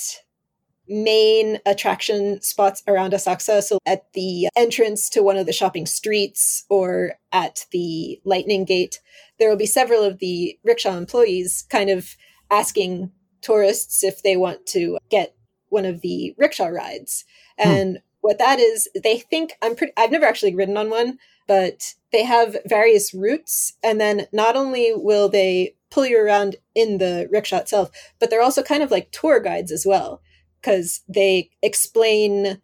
main 0.88 1.58
attraction 1.66 2.40
spots 2.40 2.82
around 2.86 3.12
Asakusa, 3.12 3.62
so 3.62 3.78
at 3.86 4.12
the 4.12 4.48
entrance 4.56 5.08
to 5.10 5.22
one 5.22 5.36
of 5.36 5.46
the 5.46 5.52
shopping 5.52 5.84
streets 5.86 6.64
or 6.70 7.14
at 7.32 7.66
the 7.72 8.20
Lightning 8.24 8.64
Gate, 8.64 9.00
there 9.38 9.48
will 9.50 9.56
be 9.56 9.66
several 9.66 10.02
of 10.02 10.18
the 10.18 10.56
rickshaw 10.64 10.96
employees 10.96 11.66
kind 11.70 11.90
of 11.90 12.16
asking 12.50 13.10
tourists 13.42 14.04
if 14.04 14.22
they 14.22 14.36
want 14.36 14.64
to 14.66 14.98
get 15.10 15.34
one 15.68 15.84
of 15.84 16.00
the 16.00 16.34
rickshaw 16.36 16.66
rides. 16.66 17.24
Hmm. 17.58 17.68
And 17.68 17.98
what 18.20 18.38
that 18.38 18.58
is, 18.58 18.88
they 19.02 19.18
think 19.18 19.52
I'm 19.62 19.76
pretty 19.76 19.92
I've 19.96 20.10
never 20.10 20.26
actually 20.26 20.54
ridden 20.54 20.76
on 20.76 20.90
one, 20.90 21.18
but 21.46 21.94
they 22.12 22.24
have 22.24 22.56
various 22.66 23.14
routes 23.14 23.74
and 23.82 24.00
then 24.00 24.26
not 24.32 24.56
only 24.56 24.92
will 24.94 25.28
they 25.28 25.74
pull 25.90 26.06
you 26.06 26.20
around 26.20 26.56
in 26.74 26.98
the 26.98 27.28
rickshaw 27.30 27.58
itself, 27.58 27.90
but 28.18 28.30
they're 28.30 28.42
also 28.42 28.62
kind 28.62 28.82
of 28.82 28.90
like 28.90 29.10
tour 29.12 29.40
guides 29.40 29.70
as 29.70 29.86
well 29.86 30.20
because 30.60 31.02
they 31.08 31.50
explain 31.62 32.60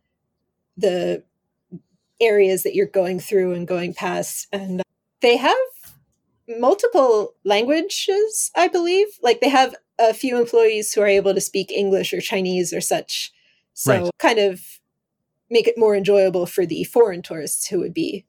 the 0.76 1.22
areas 2.20 2.62
that 2.62 2.74
you're 2.74 2.86
going 2.86 3.20
through 3.20 3.52
and 3.52 3.66
going 3.66 3.94
past 3.94 4.46
and 4.52 4.82
they 5.20 5.36
have 5.36 5.56
multiple 6.58 7.34
languages 7.44 8.50
i 8.56 8.68
believe 8.68 9.06
like 9.22 9.40
they 9.40 9.48
have 9.48 9.74
a 10.10 10.14
few 10.14 10.38
employees 10.38 10.92
who 10.92 11.00
are 11.00 11.06
able 11.06 11.34
to 11.34 11.40
speak 11.40 11.70
english 11.70 12.12
or 12.12 12.20
chinese 12.20 12.72
or 12.72 12.80
such 12.80 13.32
so 13.74 13.92
Right. 13.92 14.10
kind 14.18 14.38
of 14.38 14.60
make 15.50 15.66
it 15.68 15.78
more 15.78 15.94
enjoyable 15.96 16.46
for 16.46 16.64
the 16.66 16.84
foreign 16.84 17.22
tourists 17.22 17.66
who 17.68 17.78
would 17.80 17.94
be 17.94 18.24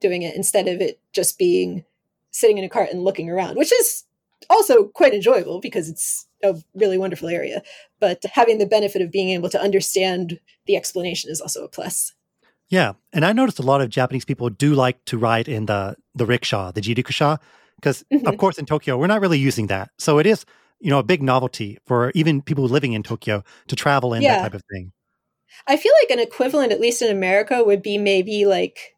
doing 0.00 0.22
it 0.22 0.34
instead 0.36 0.68
of 0.68 0.80
it 0.80 1.00
just 1.12 1.38
being 1.38 1.84
sitting 2.30 2.58
in 2.58 2.64
a 2.64 2.68
cart 2.68 2.90
and 2.90 3.04
looking 3.04 3.28
around 3.30 3.56
which 3.56 3.72
is 3.72 4.04
also 4.50 4.84
quite 4.84 5.14
enjoyable 5.14 5.60
because 5.60 5.88
it's 5.88 6.26
a 6.42 6.56
really 6.74 6.98
wonderful 6.98 7.28
area 7.28 7.62
but 8.00 8.22
having 8.32 8.58
the 8.58 8.66
benefit 8.66 9.00
of 9.02 9.10
being 9.12 9.30
able 9.30 9.48
to 9.48 9.60
understand 9.60 10.40
the 10.66 10.76
explanation 10.76 11.30
is 11.30 11.40
also 11.40 11.64
a 11.64 11.68
plus 11.68 12.12
Yeah, 12.68 12.92
and 13.12 13.24
I 13.24 13.32
noticed 13.34 13.58
a 13.60 13.62
lot 13.72 13.80
of 13.82 13.88
Japanese 13.90 14.24
people 14.24 14.48
do 14.48 14.74
like 14.74 14.98
to 15.10 15.18
ride 15.18 15.46
in 15.56 15.66
the 15.66 15.94
the 16.14 16.24
rickshaw, 16.24 16.72
the 16.72 16.80
jirikusha, 16.80 17.38
because 17.76 17.98
of 18.24 18.34
Mhm. 18.34 18.38
course 18.38 18.58
in 18.58 18.64
Tokyo 18.66 18.96
we're 18.96 19.12
not 19.14 19.20
really 19.20 19.38
using 19.48 19.66
that. 19.68 19.90
So 19.98 20.18
it 20.18 20.26
is, 20.26 20.44
you 20.82 20.90
know, 20.90 20.98
a 20.98 21.02
big 21.02 21.22
novelty 21.22 21.78
for 21.86 22.10
even 22.14 22.42
people 22.42 22.64
living 22.64 22.92
in 22.92 23.02
Tokyo 23.02 23.44
to 23.68 23.76
travel 23.76 24.12
in 24.14 24.22
Yeah. 24.22 24.36
that 24.36 24.42
type 24.42 24.54
of 24.54 24.62
thing. 24.70 24.92
I 25.66 25.76
feel 25.76 25.92
like 26.02 26.10
an 26.10 26.18
equivalent, 26.18 26.72
at 26.72 26.80
least 26.80 27.02
in 27.02 27.10
America, 27.10 27.62
would 27.62 27.82
be 27.82 27.98
maybe 27.98 28.46
like 28.46 28.96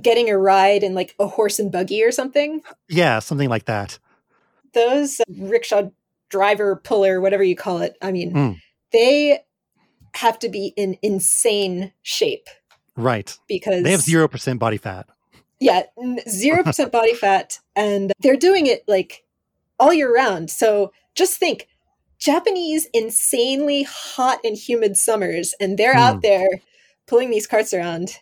getting 0.00 0.28
a 0.28 0.36
ride 0.36 0.82
in 0.82 0.94
like 0.94 1.14
a 1.20 1.26
horse 1.28 1.58
and 1.58 1.70
buggy 1.70 2.02
or 2.02 2.10
something. 2.10 2.62
Yeah, 2.88 3.20
something 3.20 3.48
like 3.48 3.66
that. 3.66 3.98
Those 4.74 5.20
rickshaw 5.38 5.90
driver, 6.30 6.76
puller, 6.76 7.20
whatever 7.20 7.42
you 7.44 7.54
call 7.54 7.78
it, 7.82 7.96
I 8.02 8.10
mean, 8.10 8.32
Mm. 8.32 8.56
they 8.90 9.40
have 10.14 10.38
to 10.40 10.48
be 10.48 10.72
in 10.76 10.98
insane 11.02 11.92
shape 12.02 12.48
Right. 12.96 13.36
because 13.48 13.82
They 13.84 13.90
have 13.92 14.00
zero 14.00 14.26
percent 14.28 14.58
body 14.58 14.78
fat. 14.78 15.06
Yeah, 15.60 15.82
zero 16.28 16.64
percent 16.64 16.90
body 16.90 17.14
fat, 17.14 17.60
and 17.76 18.12
they're 18.18 18.36
doing 18.36 18.66
it 18.66 18.82
like 18.88 19.24
all 19.82 19.92
year 19.92 20.14
round. 20.14 20.48
So 20.48 20.92
just 21.16 21.38
think, 21.38 21.66
Japanese 22.18 22.86
insanely 22.94 23.82
hot 23.82 24.38
and 24.44 24.56
humid 24.56 24.96
summers, 24.96 25.54
and 25.60 25.76
they're 25.76 25.94
Hmm. 25.94 25.98
out 25.98 26.22
there 26.22 26.48
pulling 27.08 27.30
these 27.30 27.48
carts 27.48 27.74
around. 27.74 28.18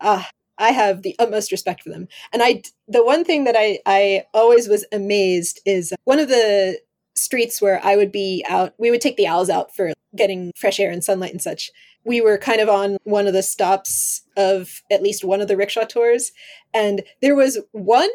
Ah, 0.00 0.28
I 0.58 0.72
have 0.72 1.02
the 1.02 1.14
utmost 1.20 1.52
respect 1.52 1.82
for 1.82 1.90
them. 1.90 2.08
And 2.32 2.42
I, 2.42 2.62
the 2.88 3.04
one 3.04 3.24
thing 3.24 3.44
that 3.44 3.54
I, 3.56 3.78
I 3.86 4.24
always 4.34 4.68
was 4.68 4.84
amazed 4.90 5.60
is 5.64 5.94
one 6.04 6.18
of 6.18 6.28
the 6.28 6.80
streets 7.14 7.62
where 7.62 7.80
I 7.84 7.94
would 7.94 8.10
be 8.10 8.44
out. 8.48 8.74
We 8.76 8.90
would 8.90 9.00
take 9.00 9.16
the 9.16 9.28
owls 9.28 9.48
out 9.48 9.74
for 9.74 9.92
getting 10.16 10.50
fresh 10.56 10.80
air 10.80 10.90
and 10.90 11.04
sunlight 11.04 11.30
and 11.30 11.40
such 11.40 11.70
we 12.04 12.20
were 12.20 12.36
kind 12.36 12.60
of 12.60 12.68
on 12.68 12.96
one 13.04 13.26
of 13.28 13.32
the 13.32 13.42
stops 13.42 14.22
of 14.36 14.82
at 14.90 15.02
least 15.02 15.24
one 15.24 15.40
of 15.40 15.48
the 15.48 15.56
rickshaw 15.56 15.84
tours 15.84 16.32
and 16.74 17.02
there 17.22 17.36
was 17.36 17.58
one 17.70 18.10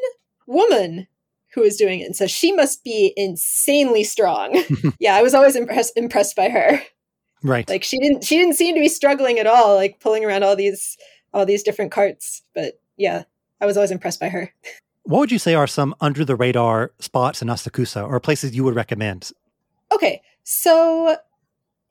woman 0.45 1.07
who 1.53 1.61
was 1.61 1.77
doing 1.77 1.99
it. 1.99 2.05
And 2.05 2.15
so 2.15 2.27
she 2.27 2.51
must 2.51 2.83
be 2.83 3.13
insanely 3.15 4.03
strong. 4.03 4.63
Yeah 4.99 5.15
i 5.15 5.21
was 5.21 5.33
always 5.33 5.55
impressed 5.55 5.93
impressed 5.95 6.35
by 6.35 6.49
her. 6.49 6.81
Right. 7.43 7.69
like 7.69 7.83
she 7.83 7.99
didn't 7.99 8.23
she 8.23 8.37
didn't 8.37 8.55
seem 8.55 8.73
to 8.75 8.81
be 8.81 8.89
struggling 8.89 9.39
at 9.39 9.47
all 9.47 9.75
like 9.75 9.99
pulling 9.99 10.25
around 10.25 10.43
all 10.43 10.55
these 10.55 10.97
all 11.33 11.45
these 11.45 11.63
different 11.63 11.91
carts. 11.91 12.41
But 12.53 12.79
yeah 12.97 13.23
i 13.61 13.65
was 13.65 13.77
always 13.77 13.91
impressed 13.91 14.19
by 14.19 14.29
her. 14.29 14.53
What 15.03 15.19
would 15.19 15.31
you 15.31 15.39
say 15.39 15.55
are 15.55 15.67
some 15.67 15.95
under 16.01 16.25
the 16.25 16.35
radar 16.35 16.91
spots 16.99 17.41
in 17.41 17.47
Asakusa 17.47 18.05
or 18.05 18.19
places 18.19 18.53
you 18.53 18.65
would 18.65 18.75
recommend? 18.75 19.31
Okay, 19.93 20.21
so 20.43 21.15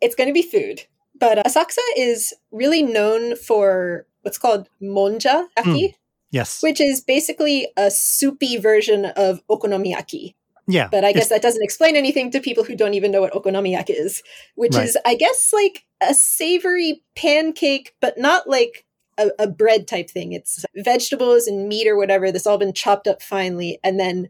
it's 0.03 0.15
going 0.15 0.29
to 0.29 0.35
be 0.35 0.43
food, 0.43 0.85
but 1.19 1.39
Asakusa 1.39 1.79
is 1.97 2.35
really 2.51 2.83
known 2.83 3.35
for 3.37 4.07
what's 4.21 4.37
called 4.37 4.69
monja 4.83 5.47
aki, 5.57 5.89
hmm. 5.89 5.95
Yes. 6.30 6.62
which 6.62 6.80
is 6.80 7.00
basically 7.00 7.68
a 7.76 7.90
soupy 7.90 8.56
version 8.59 9.06
of 9.16 9.40
okonomiyaki. 9.49 10.35
yeah. 10.66 10.88
But 10.90 11.04
I 11.04 11.12
guess 11.12 11.28
that 11.28 11.42
doesn't 11.42 11.62
explain 11.62 11.95
anything 11.97 12.30
to 12.33 12.40
people 12.40 12.64
who 12.64 12.75
don't 12.76 12.95
even 12.95 13.11
know 13.12 13.21
what 13.21 13.33
okonomiyaki 13.33 13.90
is, 13.90 14.23
which 14.56 14.75
Right. 14.75 14.85
is, 14.88 14.99
I 15.06 15.14
guess, 15.14 15.52
like 15.52 15.85
a 16.00 16.12
savory 16.14 17.02
pancake, 17.14 17.95
but 18.00 18.18
not 18.18 18.49
like 18.49 18.85
a, 19.18 19.30
a 19.38 19.47
bread 19.47 19.87
type 19.87 20.11
thing. 20.11 20.33
It's 20.33 20.64
vegetables 20.75 21.47
and 21.47 21.68
meat 21.68 21.87
or 21.87 21.97
whatever 21.97 22.30
that's 22.33 22.47
all 22.47 22.59
been 22.59 22.73
chopped 22.75 23.06
up 23.06 23.23
finely 23.23 23.78
and 23.85 23.99
then 23.99 24.28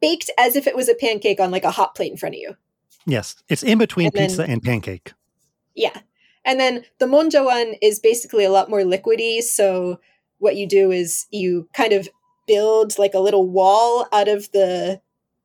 baked 0.00 0.30
as 0.38 0.54
if 0.56 0.66
it 0.66 0.76
was 0.76 0.88
a 0.88 0.94
pancake 0.94 1.40
on 1.40 1.50
like 1.50 1.64
a 1.64 1.70
hot 1.72 1.94
plate 1.94 2.12
in 2.12 2.16
front 2.16 2.36
of 2.36 2.40
you. 2.40 2.56
yes. 3.06 3.34
It's 3.48 3.62
in 3.62 3.78
between 3.78 4.06
And 4.06 4.14
then- 4.14 4.28
pizza 4.28 4.44
and 4.44 4.62
pancake. 4.62 5.12
Yeah. 5.74 5.98
And 6.44 6.60
then 6.60 6.84
the 7.00 7.06
monja 7.06 7.44
one 7.44 7.74
is 7.82 7.98
basically 8.00 8.44
a 8.44 8.50
lot 8.50 8.70
more 8.70 8.80
liquidy. 8.80 9.42
So 9.42 9.98
what 10.44 10.56
you 10.56 10.66
do 10.68 10.92
is 10.92 11.26
you 11.30 11.68
kind 11.72 11.92
of 11.92 12.08
build 12.46 12.98
like 12.98 13.14
a 13.14 13.24
little 13.26 13.48
wall 13.48 14.06
out 14.12 14.28
of 14.28 14.50
the 14.52 15.00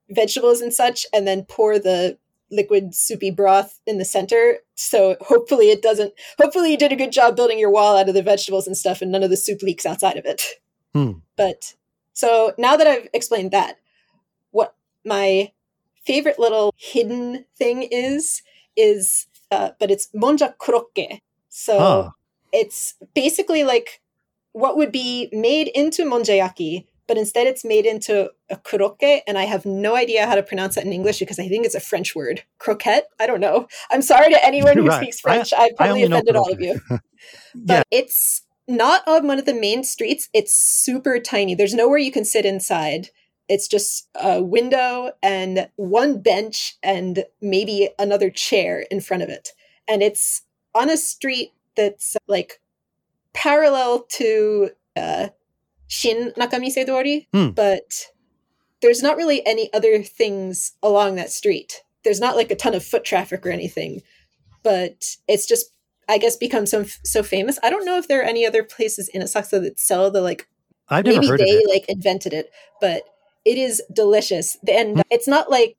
vegetables 0.09 0.61
and 0.61 0.73
such, 0.73 1.05
and 1.13 1.27
then 1.27 1.45
pour 1.45 1.79
the 1.79 2.17
liquid 2.51 2.93
soupy 2.95 3.31
broth 3.31 3.79
in 3.85 3.97
the 3.99 4.05
center. 4.05 4.57
So 4.75 5.15
hopefully 5.21 5.69
it 5.69 5.81
doesn't, 5.81 6.13
hopefully 6.41 6.71
you 6.71 6.77
did 6.77 6.91
a 6.91 6.95
good 6.95 7.11
job 7.11 7.35
building 7.35 7.59
your 7.59 7.71
wall 7.71 7.95
out 7.97 8.09
of 8.09 8.15
the 8.15 8.23
vegetables 8.23 8.67
and 8.67 8.75
stuff, 8.75 9.01
and 9.01 9.11
none 9.11 9.23
of 9.23 9.29
the 9.29 9.37
soup 9.37 9.61
leaks 9.61 9.85
outside 9.85 10.17
of 10.17 10.25
it. 10.25 10.41
Hmm. 10.93 11.11
But 11.37 11.75
so 12.13 12.53
now 12.57 12.75
that 12.75 12.87
I've 12.87 13.07
explained 13.13 13.51
that, 13.51 13.77
what 14.51 14.75
my 15.05 15.51
favorite 16.05 16.39
little 16.39 16.73
hidden 16.75 17.45
thing 17.57 17.83
is, 17.83 18.41
is 18.75 19.27
uh, 19.51 19.69
but 19.79 19.91
it's 19.91 20.09
monja 20.13 20.53
korokke. 20.57 21.21
So 21.49 21.77
Ah. 21.79 22.11
it's 22.51 22.95
basically 23.13 23.63
like 23.63 24.01
what 24.53 24.77
would 24.77 24.91
be 24.91 25.29
made 25.31 25.67
into 25.69 26.03
monjayaki, 26.05 26.85
but 27.07 27.17
instead 27.17 27.47
it's 27.47 27.65
made 27.65 27.85
into 27.85 28.29
a 28.49 28.55
korokke, 28.55 29.21
and 29.27 29.37
I 29.37 29.45
have 29.45 29.65
no 29.65 29.95
idea 29.95 30.27
how 30.27 30.35
to 30.35 30.43
pronounce 30.43 30.75
that 30.75 30.85
in 30.85 30.93
English 30.93 31.19
because 31.19 31.39
I 31.39 31.47
think 31.47 31.65
it's 31.65 31.75
a 31.75 31.79
French 31.79 32.15
word. 32.15 32.43
Croquette? 32.59 33.07
I 33.19 33.25
don't 33.27 33.39
know. 33.39 33.67
I'm 33.89 34.01
sorry 34.01 34.29
to 34.31 34.45
anyone 34.45 34.77
who 34.77 34.87
Right. 34.87 35.01
speaks 35.01 35.19
French. 35.21 35.53
I've 35.53 35.75
probably 35.75 36.03
only 36.03 36.07
know 36.07 36.17
offended 36.17 36.35
all 36.35 36.51
of 36.51 36.61
you. 36.61 36.79
yeah. 36.89 36.97
But 37.55 37.87
it's 37.91 38.43
not 38.67 39.01
on 39.07 39.25
one 39.27 39.39
of 39.39 39.45
the 39.45 39.53
main 39.53 39.83
streets. 39.83 40.29
It's 40.33 40.53
super 40.53 41.19
tiny. 41.19 41.55
There's 41.55 41.73
nowhere 41.73 41.97
you 41.97 42.11
can 42.11 42.25
sit 42.25 42.45
inside. 42.45 43.09
It's 43.47 43.67
just 43.67 44.07
a 44.13 44.43
window 44.43 45.11
and 45.23 45.67
one 45.75 46.21
bench 46.21 46.77
and 46.83 47.25
maybe 47.41 47.89
another 47.97 48.29
chair 48.29 48.85
in 48.91 49.01
front 49.01 49.23
of 49.23 49.29
it. 49.29 49.53
And 49.87 50.03
it's 50.03 50.43
on 50.75 50.91
a 50.91 50.97
street 50.97 51.53
that's 51.75 52.15
like 52.27 52.61
parallel 53.43 54.03
to 54.09 54.69
uh, 54.95 55.29
Shin 55.87 56.33
Nakamise 56.37 56.85
Dori, 56.85 57.27
Hmm. 57.33 57.49
but 57.49 58.07
there's 58.81 59.01
not 59.01 59.17
really 59.17 59.45
any 59.45 59.71
other 59.73 60.03
things 60.03 60.73
along 60.83 61.15
that 61.15 61.31
street. 61.31 61.81
There's 62.03 62.19
not 62.19 62.35
like 62.35 62.51
a 62.51 62.55
ton 62.55 62.75
of 62.75 62.83
foot 62.85 63.03
traffic 63.05 63.45
or 63.45 63.49
anything, 63.51 64.01
but 64.63 65.15
it's 65.27 65.47
just 65.47 65.71
I 66.07 66.17
guess 66.17 66.35
become 66.37 66.65
so 66.65 66.85
so 67.03 67.21
famous. 67.23 67.59
I 67.63 67.69
don't 67.69 67.85
know 67.85 67.97
if 67.97 68.07
there 68.07 68.19
are 68.21 68.23
any 68.33 68.45
other 68.45 68.63
places 68.63 69.07
in 69.09 69.21
Asakusa 69.21 69.61
that 69.61 69.79
sell 69.79 70.09
the 70.11 70.21
like 70.21 70.47
I've 70.89 71.05
never 71.05 71.17
maybe 71.17 71.27
heard 71.27 71.39
they 71.39 71.55
of 71.55 71.61
it. 71.65 71.69
like 71.69 71.85
invented 71.87 72.33
it, 72.33 72.51
but 72.81 73.03
it 73.45 73.57
is 73.57 73.81
delicious. 73.93 74.57
And 74.67 74.97
Hmm. 74.97 75.01
it's 75.11 75.27
not 75.27 75.49
like 75.51 75.75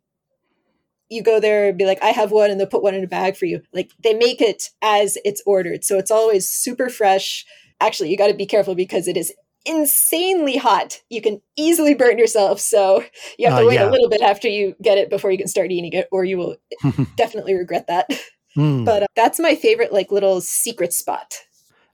you 1.10 1.22
go 1.22 1.40
there 1.40 1.68
and 1.68 1.78
be 1.78 1.84
like, 1.84 2.02
I 2.02 2.10
have 2.10 2.30
one, 2.30 2.50
and 2.50 2.58
they'll 2.58 2.66
put 2.66 2.82
one 2.82 2.94
in 2.94 3.04
a 3.04 3.08
bag 3.08 3.36
for 3.36 3.44
you. 3.46 3.60
Like 3.72 3.90
they 4.02 4.14
make 4.14 4.40
it 4.40 4.70
as 4.80 5.18
it's 5.24 5.42
ordered, 5.44 5.84
so 5.84 5.98
it's 5.98 6.10
always 6.10 6.48
super 6.48 6.88
fresh. 6.88 7.44
Actually, 7.80 8.10
you 8.10 8.16
got 8.16 8.28
to 8.28 8.34
be 8.34 8.46
careful 8.46 8.74
because 8.74 9.08
it 9.08 9.16
is 9.16 9.32
insanely 9.66 10.56
hot. 10.56 11.00
You 11.10 11.20
can 11.20 11.40
easily 11.56 11.94
burn 11.94 12.18
yourself. 12.18 12.60
So 12.60 13.04
you 13.38 13.48
have 13.48 13.58
to 13.58 13.64
Uh, 13.64 13.68
wait 13.68 13.74
yeah. 13.74 13.88
a 13.88 13.90
little 13.90 14.08
bit 14.08 14.22
after 14.22 14.48
you 14.48 14.74
get 14.82 14.98
it 14.98 15.10
before 15.10 15.30
you 15.30 15.38
can 15.38 15.48
start 15.48 15.70
eating 15.70 15.92
it, 15.92 16.08
or 16.10 16.24
you 16.24 16.38
will 16.38 16.56
definitely 17.16 17.54
regret 17.54 17.86
that. 17.88 18.08
Mm. 18.56 18.84
But 18.84 19.04
uh, 19.04 19.06
that's 19.16 19.38
my 19.38 19.54
favorite, 19.54 19.92
like 19.92 20.10
little 20.10 20.40
secret 20.40 20.92
spot. 20.92 21.34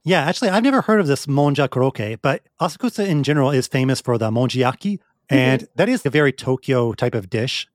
Yeah, 0.03 0.21
actually, 0.21 0.49
I've 0.49 0.63
never 0.63 0.81
heard 0.81 1.01
of 1.01 1.07
this 1.07 1.25
monja 1.25 1.67
korokke, 1.67 2.17
but 2.21 2.41
Asakusa 2.61 3.05
in 3.05 3.23
general 3.23 3.51
is 3.51 3.67
famous 3.67 3.99
for 3.99 4.17
the 4.17 4.31
monjayaki, 4.31 4.99
and 5.29 5.67
that 5.75 5.89
is 5.89 6.05
a 6.05 6.09
very 6.09 6.31
Tokyo 6.31 6.93
type 6.93 7.13
of 7.13 7.29
dish. 7.29 7.67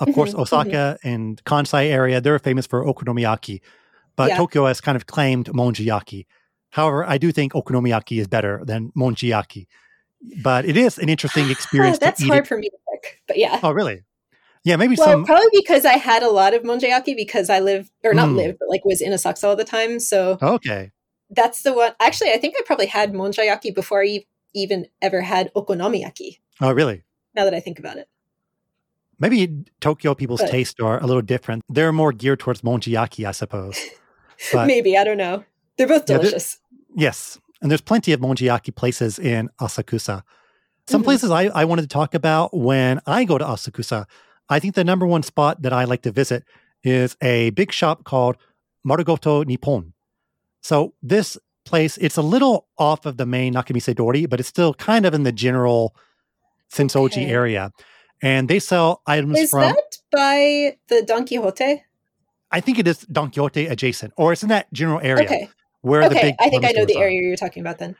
Of 0.00 0.14
course, 0.14 0.32
Mhm, 0.34 0.40
Osaka 0.40 0.98
and 1.04 1.42
Kansai 1.44 1.84
area, 1.90 2.20
they're 2.20 2.38
famous 2.38 2.66
for 2.66 2.84
okonomiyaki, 2.84 3.60
but 4.16 4.28
Yeah. 4.28 4.36
Tokyo 4.36 4.66
has 4.66 4.80
kind 4.80 4.96
of 4.96 5.06
claimed 5.06 5.46
monjayaki. 5.52 6.26
However, 6.70 7.04
I 7.04 7.18
do 7.18 7.32
think 7.32 7.52
okonomiyaki 7.52 8.18
is 8.20 8.26
better 8.26 8.62
than 8.64 8.92
monjayaki, 8.96 9.66
but 10.42 10.64
it 10.64 10.76
is 10.76 10.98
an 10.98 11.08
interesting 11.08 11.50
experience 11.56 11.98
that's 11.98 12.20
to 12.20 12.26
eat 12.26 12.28
hard 12.30 12.44
it. 12.44 12.48
for 12.48 12.56
me 12.58 12.68
to 12.70 12.76
pick, 12.92 13.20
but 13.28 13.36
yeah. 13.38 13.60
Oh, 13.62 13.72
really? 13.72 14.02
Yeah, 14.64 14.76
maybe 14.76 14.96
Well, 14.96 15.06
some. 15.08 15.24
probably 15.24 15.48
because 15.54 15.84
I 15.84 15.96
had 15.96 16.22
a 16.22 16.30
lot 16.30 16.52
of 16.54 16.62
monjayaki 16.62 17.16
because 17.16 17.48
I 17.50 17.60
live 17.60 17.90
or 18.04 18.12
not 18.14 18.28
Mm. 18.28 18.36
live, 18.36 18.56
but 18.58 18.68
like 18.68 18.84
was 18.84 19.00
in 19.00 19.12
Asakusa 19.12 19.44
all 19.44 19.56
the 19.56 19.64
time. 19.64 19.98
So 20.00 20.38
Okay. 20.42 20.90
that's 21.30 21.62
the 21.62 21.72
one. 21.72 21.92
Actually, 22.00 22.32
I 22.32 22.38
think 22.38 22.54
I 22.58 22.62
probably 22.66 22.86
had 22.86 23.12
monjayaki 23.12 23.74
before 23.74 24.02
I 24.02 24.24
even 24.54 24.86
ever 25.00 25.20
had 25.22 25.50
okonomiyaki. 25.54 26.38
Oh, 26.60 26.72
really? 26.72 27.02
Now 27.34 27.44
that 27.44 27.54
I 27.54 27.60
think 27.60 27.78
about 27.78 27.96
it, 27.96 28.08
Maybe 29.20 29.64
Tokyo 29.80 30.14
people's 30.14 30.40
But- 30.40 30.50
tastes 30.50 30.80
are 30.80 30.98
a 31.02 31.06
little 31.06 31.22
different. 31.22 31.62
They're 31.68 31.92
more 31.92 32.12
geared 32.12 32.40
towards 32.40 32.62
monjayaki, 32.62 33.26
I 33.26 33.32
suppose. 33.32 33.78
But 34.54 34.66
maybe 34.66 34.96
I 34.96 35.04
don't 35.04 35.18
know. 35.18 35.44
They're 35.76 35.86
both 35.86 36.08
Yeah, 36.08 36.16
delicious. 36.16 36.58
yes, 36.96 37.38
and 37.60 37.70
there's 37.70 37.82
plenty 37.82 38.12
of 38.14 38.20
monjayaki 38.20 38.74
places 38.74 39.18
in 39.18 39.50
Asakusa. 39.60 40.22
Some 40.88 41.02
Mhm. 41.02 41.04
places 41.04 41.30
I, 41.30 41.42
I 41.48 41.66
wanted 41.66 41.82
to 41.82 41.88
talk 41.88 42.14
about 42.14 42.56
when 42.56 43.00
I 43.06 43.24
go 43.24 43.36
to 43.36 43.44
Asakusa. 43.44 44.06
I 44.48 44.58
think 44.58 44.74
the 44.76 44.82
number 44.84 45.06
one 45.06 45.22
spot 45.22 45.60
that 45.60 45.74
I 45.74 45.84
like 45.84 46.00
to 46.02 46.10
visit 46.10 46.44
is 46.82 47.16
a 47.20 47.50
big 47.50 47.70
shop 47.70 48.04
called 48.04 48.36
Marugoto 48.88 49.44
Nippon. 49.46 49.92
So 50.62 50.94
this 51.02 51.36
place, 51.66 51.98
it's 51.98 52.16
a 52.16 52.22
little 52.22 52.66
off 52.78 53.04
of 53.04 53.18
the 53.18 53.26
main 53.26 53.52
Nakamise 53.54 53.94
Dori, 53.94 54.24
but 54.24 54.40
it's 54.40 54.48
still 54.48 54.72
kind 54.72 55.04
of 55.04 55.12
in 55.12 55.22
the 55.24 55.32
general 55.32 55.94
Sensoji 56.72 57.22
Okay. 57.24 57.26
area. 57.30 57.72
And 58.22 58.48
they 58.48 58.58
sell 58.58 59.02
items 59.06 59.38
Is 59.38 59.50
from 59.50 59.62
Is 59.62 59.72
that 59.72 59.98
by 60.12 60.76
the 60.88 61.02
Don 61.02 61.26
Quijote? 61.26 61.80
I 62.50 62.60
think 62.60 62.78
it 62.78 62.86
is 62.86 62.98
Don 63.10 63.30
Quijote 63.30 63.70
adjacent, 63.70 64.12
or 64.16 64.32
it's 64.32 64.42
in 64.42 64.48
that 64.50 64.72
general 64.72 65.00
area 65.00 65.24
Okay, 65.24 65.48
where 65.82 66.02
the 66.08 66.16
okay. 66.16 66.22
big. 66.30 66.34
I 66.40 66.50
think 66.50 66.64
I 66.64 66.72
know 66.72 66.84
the 66.84 66.92
stores 66.92 66.96
are. 66.96 67.04
area 67.04 67.22
you're 67.22 67.36
talking 67.36 67.60
about. 67.62 67.78
Then 67.78 67.96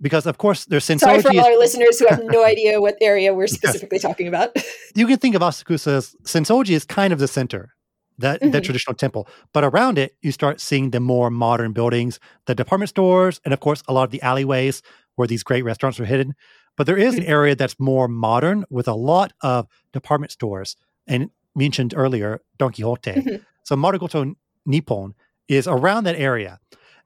because, 0.00 0.26
of 0.26 0.36
course, 0.38 0.64
there's 0.66 0.84
sorry 0.84 1.22
for 1.22 1.28
all 1.30 1.46
our 1.46 1.56
listeners 1.56 1.98
who 1.98 2.06
have 2.08 2.22
no 2.24 2.44
idea 2.52 2.80
what 2.80 2.96
area 3.00 3.32
we're 3.32 3.46
specifically 3.46 3.98
talking 3.98 4.26
about. 4.28 4.50
you 4.94 5.06
can 5.06 5.18
think 5.18 5.34
of 5.34 5.40
Asakusa 5.42 5.96
as 5.98 6.16
Sensoji 6.24 6.70
is 6.70 6.84
kind 6.84 7.12
of 7.12 7.18
the 7.20 7.28
center, 7.28 7.70
that 8.18 8.40
that 8.40 8.50
Mhm. 8.52 8.64
traditional 8.64 8.94
temple. 8.94 9.28
But 9.52 9.64
around 9.64 9.96
it, 9.96 10.16
you 10.20 10.32
start 10.32 10.60
seeing 10.60 10.90
the 10.90 11.00
more 11.00 11.30
modern 11.30 11.72
buildings, 11.72 12.18
the 12.46 12.54
department 12.54 12.90
stores, 12.90 13.40
and 13.44 13.54
of 13.54 13.60
course, 13.60 13.82
a 13.88 13.92
lot 13.92 14.02
of 14.04 14.10
the 14.10 14.20
alleyways 14.22 14.82
where 15.14 15.28
these 15.28 15.44
great 15.44 15.62
restaurants 15.62 16.00
are 16.00 16.04
hidden. 16.04 16.34
But 16.76 16.86
there 16.86 16.96
is 16.96 17.14
an 17.16 17.24
area 17.24 17.54
that's 17.54 17.78
more 17.78 18.08
modern 18.08 18.64
with 18.70 18.88
a 18.88 18.94
lot 18.94 19.32
of 19.42 19.66
department 19.92 20.32
stores, 20.32 20.76
and 21.06 21.30
mentioned 21.54 21.94
earlier, 21.96 22.40
Don 22.58 22.72
Quijote. 22.72 23.14
Mhm. 23.22 23.44
So 23.62 23.76
Marugoto 23.76 24.34
Nippon 24.66 25.14
is 25.48 25.68
around 25.68 26.04
that 26.04 26.16
area, 26.16 26.58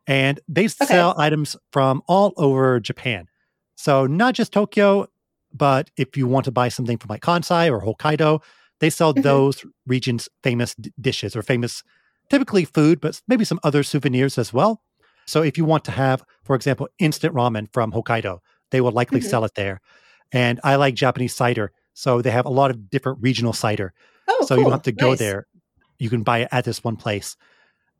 and 0.06 0.40
they 0.48 0.68
sell 0.68 1.14
items 1.18 1.56
from 1.72 2.02
all 2.06 2.32
over 2.36 2.80
Japan. 2.80 3.26
So 3.76 4.06
not 4.06 4.34
just 4.34 4.52
Tokyo, 4.52 5.06
but 5.52 5.90
if 5.97 6.16
you 6.16 6.26
want 6.26 6.45
to 6.47 6.50
buy 6.50 6.69
something 6.69 6.97
from 6.99 7.08
like 7.08 7.21
Kansai 7.23 7.71
or 7.71 7.80
Hokkaido, 7.84 8.43
they 8.80 8.90
sell 8.90 9.12
Mhm. 9.14 9.23
those 9.23 9.64
regions' 9.86 10.28
famous 10.43 10.75
d- 10.75 10.93
dishes 11.00 11.34
or 11.36 11.43
famous, 11.43 11.82
typically 12.30 12.64
food, 12.64 13.00
but 13.00 13.21
maybe 13.28 13.45
some 13.45 13.60
other 13.62 13.82
souvenirs 13.82 14.38
as 14.38 14.52
well. 14.52 14.82
So 15.26 15.43
if 15.43 15.58
you 15.58 15.64
want 15.64 15.84
to 15.84 15.90
have, 15.90 16.25
for 16.45 16.54
example, 16.56 16.88
instant 16.99 17.34
ramen 17.34 17.66
from 17.73 17.93
Hokkaido, 17.93 18.38
they 18.71 18.81
will 18.81 18.93
likely 18.93 19.21
Mhm. 19.21 19.28
sell 19.31 19.45
it 19.45 19.54
there. 19.54 19.81
And 20.33 20.61
I 20.65 20.76
like 20.76 20.95
Japanese 20.95 21.35
cider, 21.35 21.73
so 21.95 22.23
they 22.23 22.31
have 22.31 22.47
a 22.47 22.50
lot 22.50 22.71
of 22.71 22.91
different 22.91 23.19
regional 23.23 23.52
cider. 23.52 23.93
Oh, 24.28 24.47
so 24.47 24.54
you 24.57 24.65
don't 24.65 24.73
have 24.73 24.83
to 24.83 24.93
go 24.93 25.11
Nice. 25.11 25.19
there. 25.21 25.47
You 25.99 26.11
can 26.11 26.23
buy 26.23 26.39
it 26.41 26.49
at 26.52 26.65
this 26.65 26.85
one 26.85 26.97
place. 26.97 27.37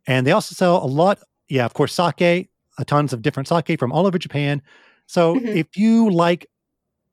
And 0.07 0.27
they 0.27 0.33
also 0.33 0.55
sell 0.55 0.85
a 0.85 0.87
lot, 0.87 1.19
yeah, 1.49 1.65
of 1.67 1.75
course, 1.75 1.93
sake, 1.95 2.51
uh, 2.79 2.85
tons 2.85 3.13
of 3.13 3.23
different 3.23 3.49
sake 3.49 3.79
from 3.79 3.93
all 3.93 4.07
over 4.07 4.19
Japan. 4.19 4.63
So 5.07 5.35
Mhm. 5.41 5.55
if 5.55 5.77
you 5.77 6.11
like 6.11 6.47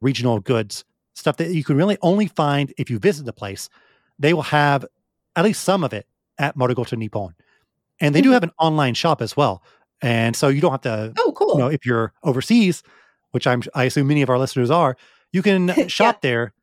regional 0.02 0.40
goods, 0.40 0.86
stuff 1.16 1.38
that 1.38 1.54
you 1.54 1.64
can 1.64 1.78
really 1.78 1.98
only 2.02 2.28
find 2.28 2.74
if 2.78 2.90
you 2.90 3.00
visit 3.00 3.26
the 3.26 3.34
place, 3.34 3.70
they 4.20 4.34
will 4.34 4.44
have 4.44 4.86
at 5.36 5.46
least 5.46 5.64
some 5.64 5.84
of 5.84 5.94
it 5.94 6.08
at 6.40 6.58
Marugoto 6.58 6.98
Nippon. 6.98 7.36
And 8.02 8.16
they 8.16 8.22
do 8.22 8.30
Mhm. 8.30 8.34
have 8.34 8.44
an 8.44 8.52
online 8.60 8.94
shop 8.96 9.22
as 9.22 9.38
well. 9.38 9.64
And 10.02 10.36
so 10.36 10.50
you 10.50 10.62
don't 10.62 10.72
have 10.72 10.82
to, 10.82 11.18
Oh, 11.20 11.32
cool. 11.34 11.56
you 11.56 11.60
know, 11.60 11.68
if 11.70 11.86
you're 11.86 12.14
overseas, 12.24 12.84
which 13.36 13.46
I'm 13.46 13.62
I 13.76 13.84
assume 13.84 14.08
many 14.08 14.24
of 14.24 14.30
our 14.32 14.40
listeners 14.40 14.72
are, 14.72 14.96
you 15.32 15.42
can 15.44 15.68
Yeah. 15.78 15.88
shop 15.88 16.22
there 16.22 16.54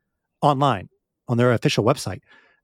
online 0.40 0.88
on 1.28 1.36
their 1.36 1.52
official 1.52 1.84
website. 1.84 2.22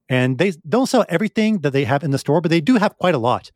And 0.09 0.39
they 0.39 0.53
don't 0.69 0.89
sell 0.89 1.05
everything 1.09 1.59
that 1.61 1.73
they 1.73 1.85
have 1.85 2.03
in 2.03 2.11
the 2.13 2.19
store, 2.19 2.41
but 2.41 2.51
they 2.51 2.63
do 2.63 2.77
have 2.77 2.97
quite 2.99 3.15
a 3.15 3.19
lot. 3.31 3.51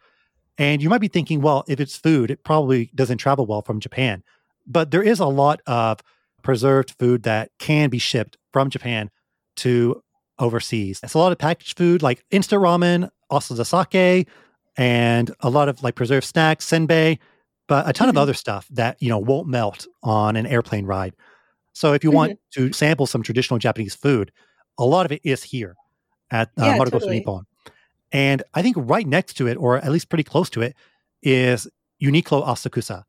And 0.59 0.83
you 0.83 0.91
might 0.91 1.01
be 1.01 1.09
thinking, 1.09 1.41
well, 1.41 1.65
if 1.67 1.81
it's 1.81 1.97
food, 1.97 2.31
it 2.31 2.45
probably 2.45 2.91
doesn't 2.95 3.19
travel 3.19 3.47
well 3.47 3.63
from 3.63 3.81
Japan. 3.81 4.23
But 4.67 4.91
there 4.91 5.03
is 5.03 5.19
a 5.19 5.27
lot 5.27 5.61
of 5.67 6.01
preserved 6.43 6.95
food 6.99 7.23
that 7.23 7.51
can 7.59 7.89
be 7.89 7.99
shipped 7.99 8.37
from 8.53 8.69
Japan 8.69 9.11
to 9.57 10.03
overseas. 10.39 11.01
It's 11.03 11.15
a 11.15 11.19
lot 11.19 11.33
of 11.33 11.39
packaged 11.39 11.79
food 11.79 12.03
like 12.03 12.23
instant 12.31 12.61
ramen, 12.63 13.09
also 13.31 13.55
the 13.55 13.65
sake, 13.65 14.29
and 14.77 15.31
a 15.41 15.49
lot 15.49 15.69
of 15.71 15.83
like 15.83 15.95
preserved 15.95 16.27
snacks, 16.27 16.67
senbei, 16.67 17.19
but 17.73 17.89
a 17.89 17.93
ton 17.95 18.09
Mhm. 18.09 18.11
of 18.11 18.19
other 18.19 18.35
stuff 18.35 18.67
that, 18.71 19.01
you 19.01 19.09
know, 19.09 19.19
won't 19.19 19.49
melt 19.49 19.87
on 20.03 20.37
an 20.37 20.45
airplane 20.47 20.85
ride. 20.85 21.15
So 21.73 21.95
if 21.95 22.05
you 22.05 22.11
want 22.11 22.39
to 22.55 22.71
sample 22.75 23.07
some 23.07 23.23
traditional 23.23 23.57
Japanese 23.59 23.95
food, 23.95 24.31
a 24.79 24.85
lot 24.85 25.07
of 25.07 25.13
it 25.13 25.23
is 25.25 25.43
here 25.43 25.75
at 26.31 26.51
uh, 26.61 26.67
Yeah, 26.67 26.77
totally. 26.85 27.21
Nippon. 27.21 27.47
And 28.13 28.43
I 28.53 28.61
think 28.61 28.77
right 28.79 29.07
next 29.07 29.39
to 29.39 29.47
it, 29.47 29.57
or 29.57 29.79
at 29.79 29.91
least 29.91 30.11
pretty 30.11 30.23
close 30.25 30.51
to 30.51 30.61
it, 30.61 30.77
is 31.23 31.67
Uniqlo 32.03 32.45
Asakusa. 32.47 33.05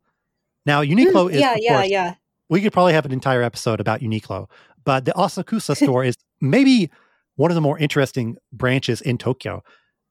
Now, 0.65 0.81
Uniqlo 0.81 1.27
Mm, 1.27 1.31
is, 1.33 1.41
yeah, 1.41 1.55
yeah, 1.59 1.73
course, 1.75 1.89
yeah. 1.89 2.13
we 2.49 2.61
could 2.61 2.71
probably 2.71 2.93
have 2.93 3.05
an 3.05 3.11
entire 3.11 3.41
episode 3.41 3.81
about 3.81 3.99
Uniqlo, 3.99 4.47
but 4.85 5.03
the 5.03 5.11
Asakusa 5.11 5.75
store 5.83 6.05
is 6.05 6.15
maybe 6.39 6.89
one 7.35 7.51
of 7.51 7.55
the 7.55 7.61
more 7.61 7.77
interesting 7.79 8.37
branches 8.53 9.01
in 9.01 9.17
Tokyo. 9.17 9.61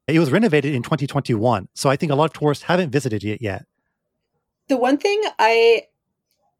It 0.08 0.18
was 0.18 0.30
renovated 0.30 0.74
in 0.74 0.82
2021, 0.82 1.68
so 1.74 1.88
I 1.88 1.96
think 1.96 2.12
a 2.12 2.14
lot 2.14 2.26
of 2.26 2.34
tourists 2.38 2.64
haven't 2.64 2.90
visited 2.90 3.24
it 3.24 3.40
yet. 3.40 3.64
The 4.72 4.78
one 4.78 4.96
thing 4.96 5.20
I 5.38 5.82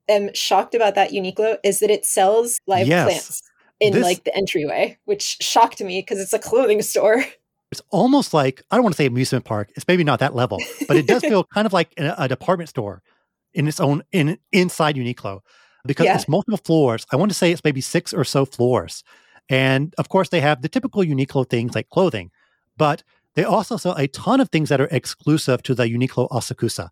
am 0.06 0.34
shocked 0.34 0.74
about 0.74 0.94
that 0.96 1.12
Uniqlo 1.12 1.56
is 1.64 1.78
that 1.80 1.90
it 1.90 2.04
sells 2.04 2.60
live 2.66 2.86
Yes. 2.86 3.04
plants 3.06 3.42
in 3.80 3.94
This- 3.94 4.02
like 4.02 4.24
the 4.24 4.36
entryway, 4.36 4.98
which 5.06 5.38
shocked 5.40 5.80
me 5.80 6.00
because 6.02 6.18
it's 6.20 6.34
a 6.34 6.38
clothing 6.38 6.82
store. 6.82 7.24
It's 7.72 7.80
almost 7.88 8.34
like 8.34 8.60
I 8.70 8.76
don't 8.76 8.82
want 8.82 8.92
to 8.94 8.98
say 8.98 9.06
amusement 9.06 9.46
park. 9.46 9.72
It's 9.76 9.88
maybe 9.88 10.04
not 10.04 10.18
that 10.20 10.34
level, 10.34 10.58
but 10.86 10.98
it 10.98 11.06
does 11.06 11.22
feel 11.30 11.44
kind 11.54 11.64
of 11.66 11.72
like 11.72 11.94
a, 11.96 12.14
a 12.18 12.28
department 12.28 12.68
store 12.68 13.02
in 13.54 13.66
its 13.66 13.80
own 13.80 14.02
in 14.12 14.36
inside 14.52 14.96
Uniqlo 14.96 15.40
because 15.86 16.04
Yeah. 16.04 16.16
it's 16.16 16.28
multiple 16.28 16.58
floors. 16.62 17.06
I 17.10 17.16
want 17.16 17.30
to 17.30 17.34
say 17.34 17.50
it's 17.50 17.64
maybe 17.64 17.80
six 17.80 18.12
or 18.12 18.24
so 18.24 18.44
floors, 18.44 19.02
and 19.48 19.94
of 19.96 20.10
course 20.10 20.28
they 20.28 20.42
have 20.42 20.60
the 20.60 20.68
typical 20.68 21.02
Uniqlo 21.02 21.48
things 21.48 21.74
like 21.74 21.88
clothing, 21.88 22.30
but 22.76 23.04
they 23.36 23.44
also 23.44 23.78
sell 23.78 23.94
a 23.96 24.06
ton 24.06 24.38
of 24.42 24.50
things 24.50 24.68
that 24.68 24.78
are 24.82 24.88
exclusive 25.00 25.62
to 25.62 25.74
the 25.74 25.84
Uniqlo 25.84 26.28
Asakusa 26.28 26.90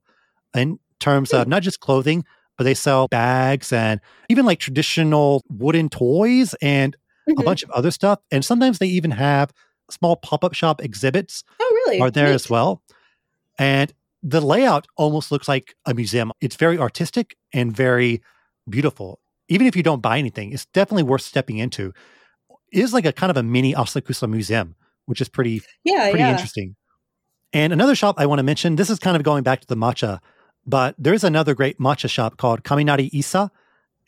in 0.54 0.78
terms 1.00 1.32
of 1.32 1.48
not 1.48 1.62
just 1.62 1.80
clothing, 1.80 2.24
but 2.56 2.64
they 2.64 2.74
sell 2.74 3.08
bags 3.08 3.72
and 3.72 4.00
even 4.28 4.44
like 4.46 4.60
traditional 4.60 5.42
wooden 5.48 5.88
toys 5.88 6.54
and 6.62 6.96
a 7.28 7.32
Mhm. 7.32 7.44
bunch 7.44 7.62
of 7.62 7.70
other 7.70 7.90
stuff. 7.90 8.20
And 8.30 8.44
sometimes 8.44 8.78
they 8.78 8.86
even 8.86 9.10
have 9.12 9.52
small 9.90 10.16
pop 10.16 10.44
up 10.44 10.54
shop 10.54 10.80
exhibits 10.82 11.42
Oh, 11.60 11.72
really? 11.86 12.00
are 12.00 12.10
there 12.10 12.28
Neat. 12.28 12.34
as 12.34 12.50
well. 12.50 12.82
And 13.58 13.92
the 14.22 14.40
layout 14.40 14.86
almost 14.96 15.32
looks 15.32 15.48
like 15.48 15.74
a 15.86 15.94
museum. 15.94 16.32
It's 16.40 16.56
very 16.56 16.78
artistic 16.78 17.36
and 17.52 17.74
very 17.74 18.22
beautiful. 18.68 19.20
Even 19.48 19.66
if 19.66 19.74
you 19.74 19.82
don't 19.82 20.02
buy 20.02 20.18
anything, 20.18 20.52
it's 20.52 20.66
definitely 20.66 21.02
worth 21.04 21.22
stepping 21.22 21.56
into. 21.58 21.92
It 22.72 22.80
is 22.84 22.92
like 22.92 23.06
a 23.06 23.12
kind 23.12 23.30
of 23.30 23.36
a 23.36 23.42
mini 23.42 23.74
Asakusa 23.74 24.28
museum, 24.30 24.76
which 25.06 25.20
is 25.20 25.28
pretty 25.28 25.62
Yeah, 25.84 26.10
pretty 26.10 26.24
yeah. 26.24 26.30
interesting. 26.30 26.76
And 27.52 27.72
another 27.72 27.94
shop 27.96 28.14
I 28.18 28.26
want 28.26 28.38
to 28.38 28.44
mention, 28.44 28.76
this 28.76 28.90
is 28.90 28.98
kind 29.00 29.16
of 29.16 29.22
going 29.24 29.42
back 29.42 29.60
to 29.60 29.66
the 29.66 29.76
matcha, 29.76 30.20
but 30.70 30.94
there's 30.98 31.24
another 31.24 31.54
great 31.54 31.78
matcha 31.78 32.08
shop 32.16 32.36
called 32.36 32.62
Kaminari 32.68 33.10
Issa, 33.12 33.50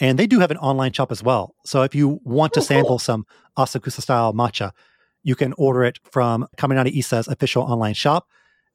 and 0.01 0.19
they 0.19 0.27
do 0.27 0.39
have 0.41 0.51
an 0.51 0.57
online 0.59 0.93
shop 0.93 1.11
as 1.13 1.23
well. 1.23 1.55
So 1.65 1.83
if 1.83 1.95
you 1.95 2.21
want 2.25 2.53
to 2.55 2.61
Oh, 2.61 2.63
cool. 2.63 2.67
sample 2.67 2.99
some 2.99 3.27
Asakusa 3.57 4.01
style 4.03 4.33
matcha, 4.33 4.69
you 5.23 5.35
can 5.35 5.53
order 5.67 5.83
it 5.85 5.99
from 6.15 6.47
Kaminari 6.57 6.93
Issa's 6.99 7.29
official 7.29 7.63
online 7.63 7.95
shop. 7.95 8.27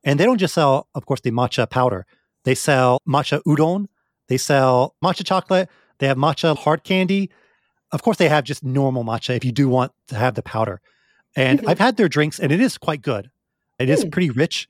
And 0.03 0.19
they 0.19 0.25
don't 0.25 0.37
just 0.37 0.53
sell, 0.53 0.87
of 0.95 1.05
course, 1.05 1.21
the 1.21 1.31
matcha 1.31 1.69
powder. 1.69 2.05
They 2.45 2.55
sell 2.55 2.99
matcha 3.07 3.41
udon, 3.45 3.87
they 4.29 4.37
sell 4.37 4.95
matcha 5.03 5.25
chocolate, 5.25 5.69
They 5.99 6.07
have 6.07 6.17
matcha 6.17 6.55
hard 6.55 6.83
candy. 6.83 7.31
Of 7.91 8.03
course, 8.03 8.17
they 8.17 8.29
have 8.29 8.43
just 8.43 8.63
normal 8.63 9.03
matcha 9.03 9.35
if 9.35 9.43
you 9.43 9.51
do 9.51 9.67
want 9.67 9.91
to 10.09 10.15
have 10.15 10.35
the 10.35 10.43
powder. 10.43 10.79
And 11.35 11.59
Mhm. 11.59 11.69
I've 11.69 11.79
had 11.79 11.97
their 11.97 12.07
drinks, 12.07 12.37
and 12.39 12.51
it 12.51 12.61
is 12.61 12.77
quite 12.77 13.01
good. 13.01 13.31
It 13.79 13.89
is 13.89 14.03
Hmm. 14.03 14.09
pretty 14.13 14.29
rich. 14.29 14.69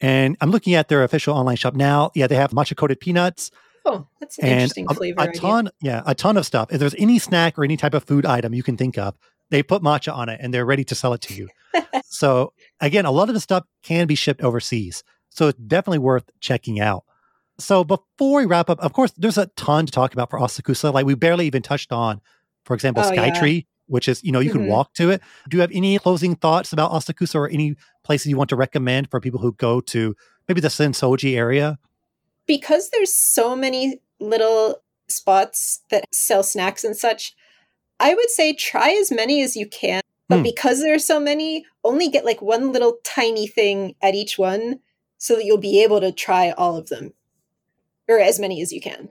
And 0.00 0.36
I'm 0.40 0.50
looking 0.50 0.74
at 0.74 0.88
their 0.88 1.02
official 1.02 1.34
online 1.34 1.56
shop 1.56 1.74
now. 1.74 2.10
Yeah, 2.14 2.26
they 2.26 2.36
have 2.36 2.50
matcha 2.52 2.76
coated 2.76 3.00
peanuts 3.00 3.50
Oh, 3.88 4.06
that's 4.20 4.38
an 4.38 4.46
interesting 4.48 4.86
a, 4.88 4.94
flavor 4.94 5.20
a 5.20 5.22
idea. 5.28 5.40
ton. 5.40 5.70
Yeah, 5.80 6.02
a 6.04 6.14
ton 6.14 6.36
of 6.36 6.44
stuff. 6.44 6.72
If 6.72 6.78
there's 6.78 6.94
any 6.98 7.18
snack 7.18 7.58
or 7.58 7.64
any 7.64 7.76
type 7.76 7.94
of 7.94 8.04
food 8.04 8.26
item 8.26 8.52
you 8.54 8.62
can 8.62 8.76
think 8.76 8.98
of, 8.98 9.14
they 9.50 9.62
put 9.62 9.82
matcha 9.82 10.14
on 10.14 10.28
it 10.28 10.40
and 10.42 10.52
they're 10.52 10.66
ready 10.66 10.84
to 10.84 10.94
sell 10.94 11.14
it 11.14 11.22
to 11.22 11.34
you. 11.34 11.48
so 12.04 12.52
again, 12.80 13.06
a 13.06 13.10
lot 13.10 13.28
of 13.28 13.34
the 13.34 13.40
stuff 13.40 13.64
can 13.82 14.06
be 14.06 14.14
shipped 14.14 14.42
overseas. 14.42 15.02
So 15.30 15.48
it's 15.48 15.58
definitely 15.58 16.00
worth 16.00 16.28
checking 16.40 16.80
out. 16.80 17.04
So 17.58 17.82
before 17.82 18.40
we 18.40 18.46
wrap 18.46 18.68
up, 18.70 18.78
of 18.80 18.92
course, 18.92 19.12
there's 19.16 19.38
a 19.38 19.46
ton 19.56 19.86
to 19.86 19.92
talk 19.92 20.12
about 20.12 20.30
for 20.30 20.38
Asakusa. 20.38 20.92
Like 20.92 21.06
we 21.06 21.14
barely 21.14 21.46
even 21.46 21.62
touched 21.62 21.90
on, 21.92 22.20
for 22.64 22.74
example, 22.74 23.02
Oh, 23.04 23.12
yeah. 23.12 23.22
Which 23.88 24.08
is, 24.08 24.22
you 24.22 24.30
know, 24.32 24.40
you 24.40 24.50
can 24.50 24.62
Mhm. 24.62 24.68
walk 24.68 24.94
to 24.94 25.10
it. 25.10 25.20
Do 25.48 25.56
you 25.56 25.60
have 25.60 25.70
any 25.72 25.98
closing 25.98 26.36
thoughts 26.36 26.72
about 26.72 26.92
Asakusa 26.92 27.34
or 27.34 27.48
any 27.48 27.74
places 28.04 28.26
you 28.26 28.36
want 28.36 28.50
to 28.50 28.56
recommend 28.56 29.10
for 29.10 29.18
people 29.20 29.40
who 29.40 29.52
go 29.52 29.80
to 29.80 30.14
maybe 30.46 30.60
the 30.60 30.68
Sensoji 30.68 31.36
area? 31.36 31.78
because 32.46 32.88
there's 32.88 33.12
so 33.12 33.54
many 33.54 34.00
little 34.20 34.82
spots 35.06 35.82
that 35.90 36.06
sell 36.14 36.42
snacks 36.42 36.82
and 36.82 36.96
such, 36.96 37.34
I 38.00 38.14
would 38.14 38.30
say 38.30 38.54
try 38.54 38.90
as 38.92 39.10
many 39.12 39.42
as 39.42 39.54
you 39.54 39.66
can. 39.68 40.00
But 40.28 40.38
Hmm. 40.38 40.42
because 40.44 40.80
there 40.80 40.94
are 40.94 40.98
so 40.98 41.20
many, 41.20 41.66
only 41.84 42.08
get 42.08 42.24
like 42.24 42.40
one 42.40 42.72
little 42.72 43.00
tiny 43.04 43.46
thing 43.46 43.94
at 44.00 44.14
each 44.14 44.38
one 44.38 44.80
so 45.18 45.36
that 45.36 45.44
you'll 45.44 45.58
be 45.58 45.82
able 45.82 46.00
to 46.00 46.10
try 46.10 46.52
all 46.52 46.76
of 46.76 46.88
them 46.88 47.12
or 48.08 48.18
as 48.18 48.40
many 48.40 48.62
as 48.62 48.72
you 48.72 48.80
can. 48.80 49.10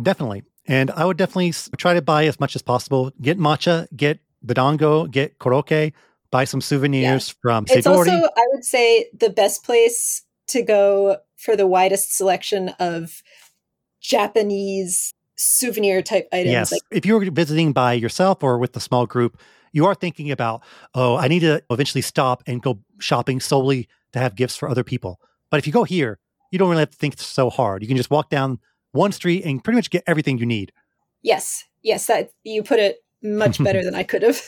Definitely. 0.00 0.42
And 0.66 0.90
I 0.90 1.04
would 1.04 1.16
definitely 1.16 1.52
try 1.76 1.94
to 1.94 2.02
buy 2.02 2.26
as 2.26 2.38
much 2.38 2.54
as 2.54 2.62
possible. 2.62 3.12
Get 3.20 3.38
matcha, 3.38 3.88
get 3.96 4.20
badongo, 4.44 5.10
get 5.10 5.38
korokke, 5.38 5.92
buy 6.30 6.44
some 6.44 6.60
souvenirs 6.60 7.34
from 7.42 7.64
It's 7.68 7.86
also, 7.86 8.10
I 8.10 8.46
would 8.52 8.64
say, 8.64 9.08
the 9.18 9.30
best 9.30 9.64
place 9.64 10.22
to 10.48 10.62
go 10.62 11.18
for 11.36 11.56
the 11.56 11.66
widest 11.66 12.16
selection 12.16 12.70
of 12.78 13.22
Japanese 14.00 15.14
souvenir 15.36 16.02
type 16.02 16.28
items. 16.32 16.52
yes. 16.52 16.72
Like, 16.72 16.82
if 16.90 17.06
you're 17.06 17.30
visiting 17.30 17.72
by 17.72 17.94
yourself 17.94 18.42
or 18.42 18.58
with 18.58 18.76
a 18.76 18.80
small 18.80 19.06
group, 19.06 19.40
you 19.72 19.86
are 19.86 19.94
thinking 19.94 20.30
about, 20.30 20.62
oh, 20.94 21.16
I 21.16 21.28
need 21.28 21.40
to 21.40 21.62
eventually 21.70 22.02
stop 22.02 22.42
and 22.46 22.60
go 22.60 22.80
shopping 22.98 23.40
solely 23.40 23.88
to 24.12 24.18
have 24.18 24.34
gifts 24.34 24.56
for 24.56 24.68
other 24.68 24.84
people. 24.84 25.20
But 25.50 25.58
if 25.58 25.66
you 25.66 25.72
go 25.72 25.84
here, 25.84 26.18
you 26.50 26.58
don't 26.58 26.68
really 26.68 26.80
have 26.80 26.90
to 26.90 26.96
think 26.96 27.18
so 27.18 27.48
hard. 27.48 27.82
You 27.82 27.88
can 27.88 27.96
just 27.96 28.10
walk 28.10 28.28
down 28.28 28.58
one 28.92 29.12
street 29.12 29.44
and 29.44 29.62
pretty 29.62 29.76
much 29.76 29.90
get 29.90 30.02
everything 30.06 30.38
you 30.38 30.46
need. 30.46 30.72
yes, 31.22 31.64
yes, 31.82 32.06
that 32.06 32.30
you 32.44 32.62
put 32.62 32.78
it 32.78 32.98
much 33.22 33.62
better 33.64 33.82
than 33.84 33.94
I 33.94 34.02
could 34.02 34.22
have. 34.22 34.40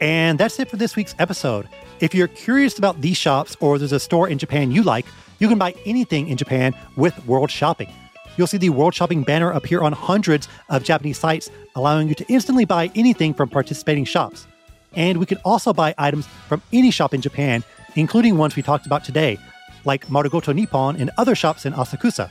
And 0.00 0.38
that's 0.38 0.58
it 0.58 0.68
for 0.68 0.76
this 0.76 0.96
week's 0.96 1.14
episode. 1.18 1.68
If 2.00 2.14
you're 2.14 2.28
curious 2.28 2.78
about 2.78 3.00
these 3.00 3.16
shops 3.16 3.56
or 3.60 3.78
there's 3.78 3.92
a 3.92 4.00
store 4.00 4.28
in 4.28 4.38
Japan 4.38 4.72
you 4.72 4.82
like, 4.82 5.06
you 5.38 5.48
can 5.48 5.58
buy 5.58 5.74
anything 5.86 6.28
in 6.28 6.36
Japan 6.36 6.74
with 6.96 7.24
World 7.26 7.50
Shopping. 7.50 7.88
You'll 8.36 8.46
see 8.46 8.56
the 8.56 8.70
World 8.70 8.94
Shopping 8.94 9.22
banner 9.22 9.50
appear 9.50 9.82
on 9.82 9.92
hundreds 9.92 10.48
of 10.70 10.82
Japanese 10.82 11.18
sites, 11.18 11.50
allowing 11.76 12.08
you 12.08 12.14
to 12.14 12.24
instantly 12.32 12.64
buy 12.64 12.90
anything 12.94 13.34
from 13.34 13.48
participating 13.48 14.04
shops. 14.04 14.46
And 14.94 15.18
we 15.18 15.26
can 15.26 15.38
also 15.44 15.72
buy 15.72 15.94
items 15.98 16.26
from 16.48 16.62
any 16.72 16.90
shop 16.90 17.14
in 17.14 17.20
Japan, 17.20 17.62
including 17.94 18.36
ones 18.36 18.56
we 18.56 18.62
talked 18.62 18.86
about 18.86 19.04
today, 19.04 19.38
like 19.84 20.06
Marugoto 20.08 20.54
Nippon 20.54 20.96
and 20.96 21.10
other 21.18 21.34
shops 21.34 21.66
in 21.66 21.72
Asakusa. 21.74 22.30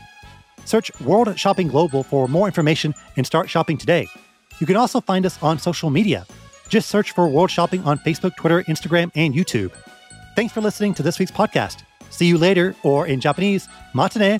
Search 0.71 0.89
World 1.01 1.37
Shopping 1.37 1.67
Global 1.67 2.01
for 2.01 2.29
more 2.29 2.47
information 2.47 2.95
and 3.17 3.27
start 3.27 3.49
shopping 3.49 3.77
today. 3.77 4.07
You 4.59 4.65
can 4.65 4.77
also 4.77 5.01
find 5.01 5.25
us 5.25 5.37
on 5.43 5.59
social 5.59 5.89
media. 5.89 6.25
Just 6.69 6.87
search 6.87 7.11
for 7.11 7.27
World 7.27 7.51
Shopping 7.51 7.83
on 7.83 7.99
Facebook, 7.99 8.37
Twitter, 8.37 8.63
Instagram, 8.63 9.11
and 9.13 9.33
YouTube. 9.33 9.73
Thanks 10.37 10.53
for 10.53 10.61
listening 10.61 10.93
to 10.93 11.03
this 11.03 11.19
week's 11.19 11.29
podcast. 11.29 11.83
See 12.09 12.25
you 12.25 12.37
later, 12.37 12.73
or 12.83 13.05
in 13.05 13.19
Japanese, 13.19 13.67
matane 13.93 14.39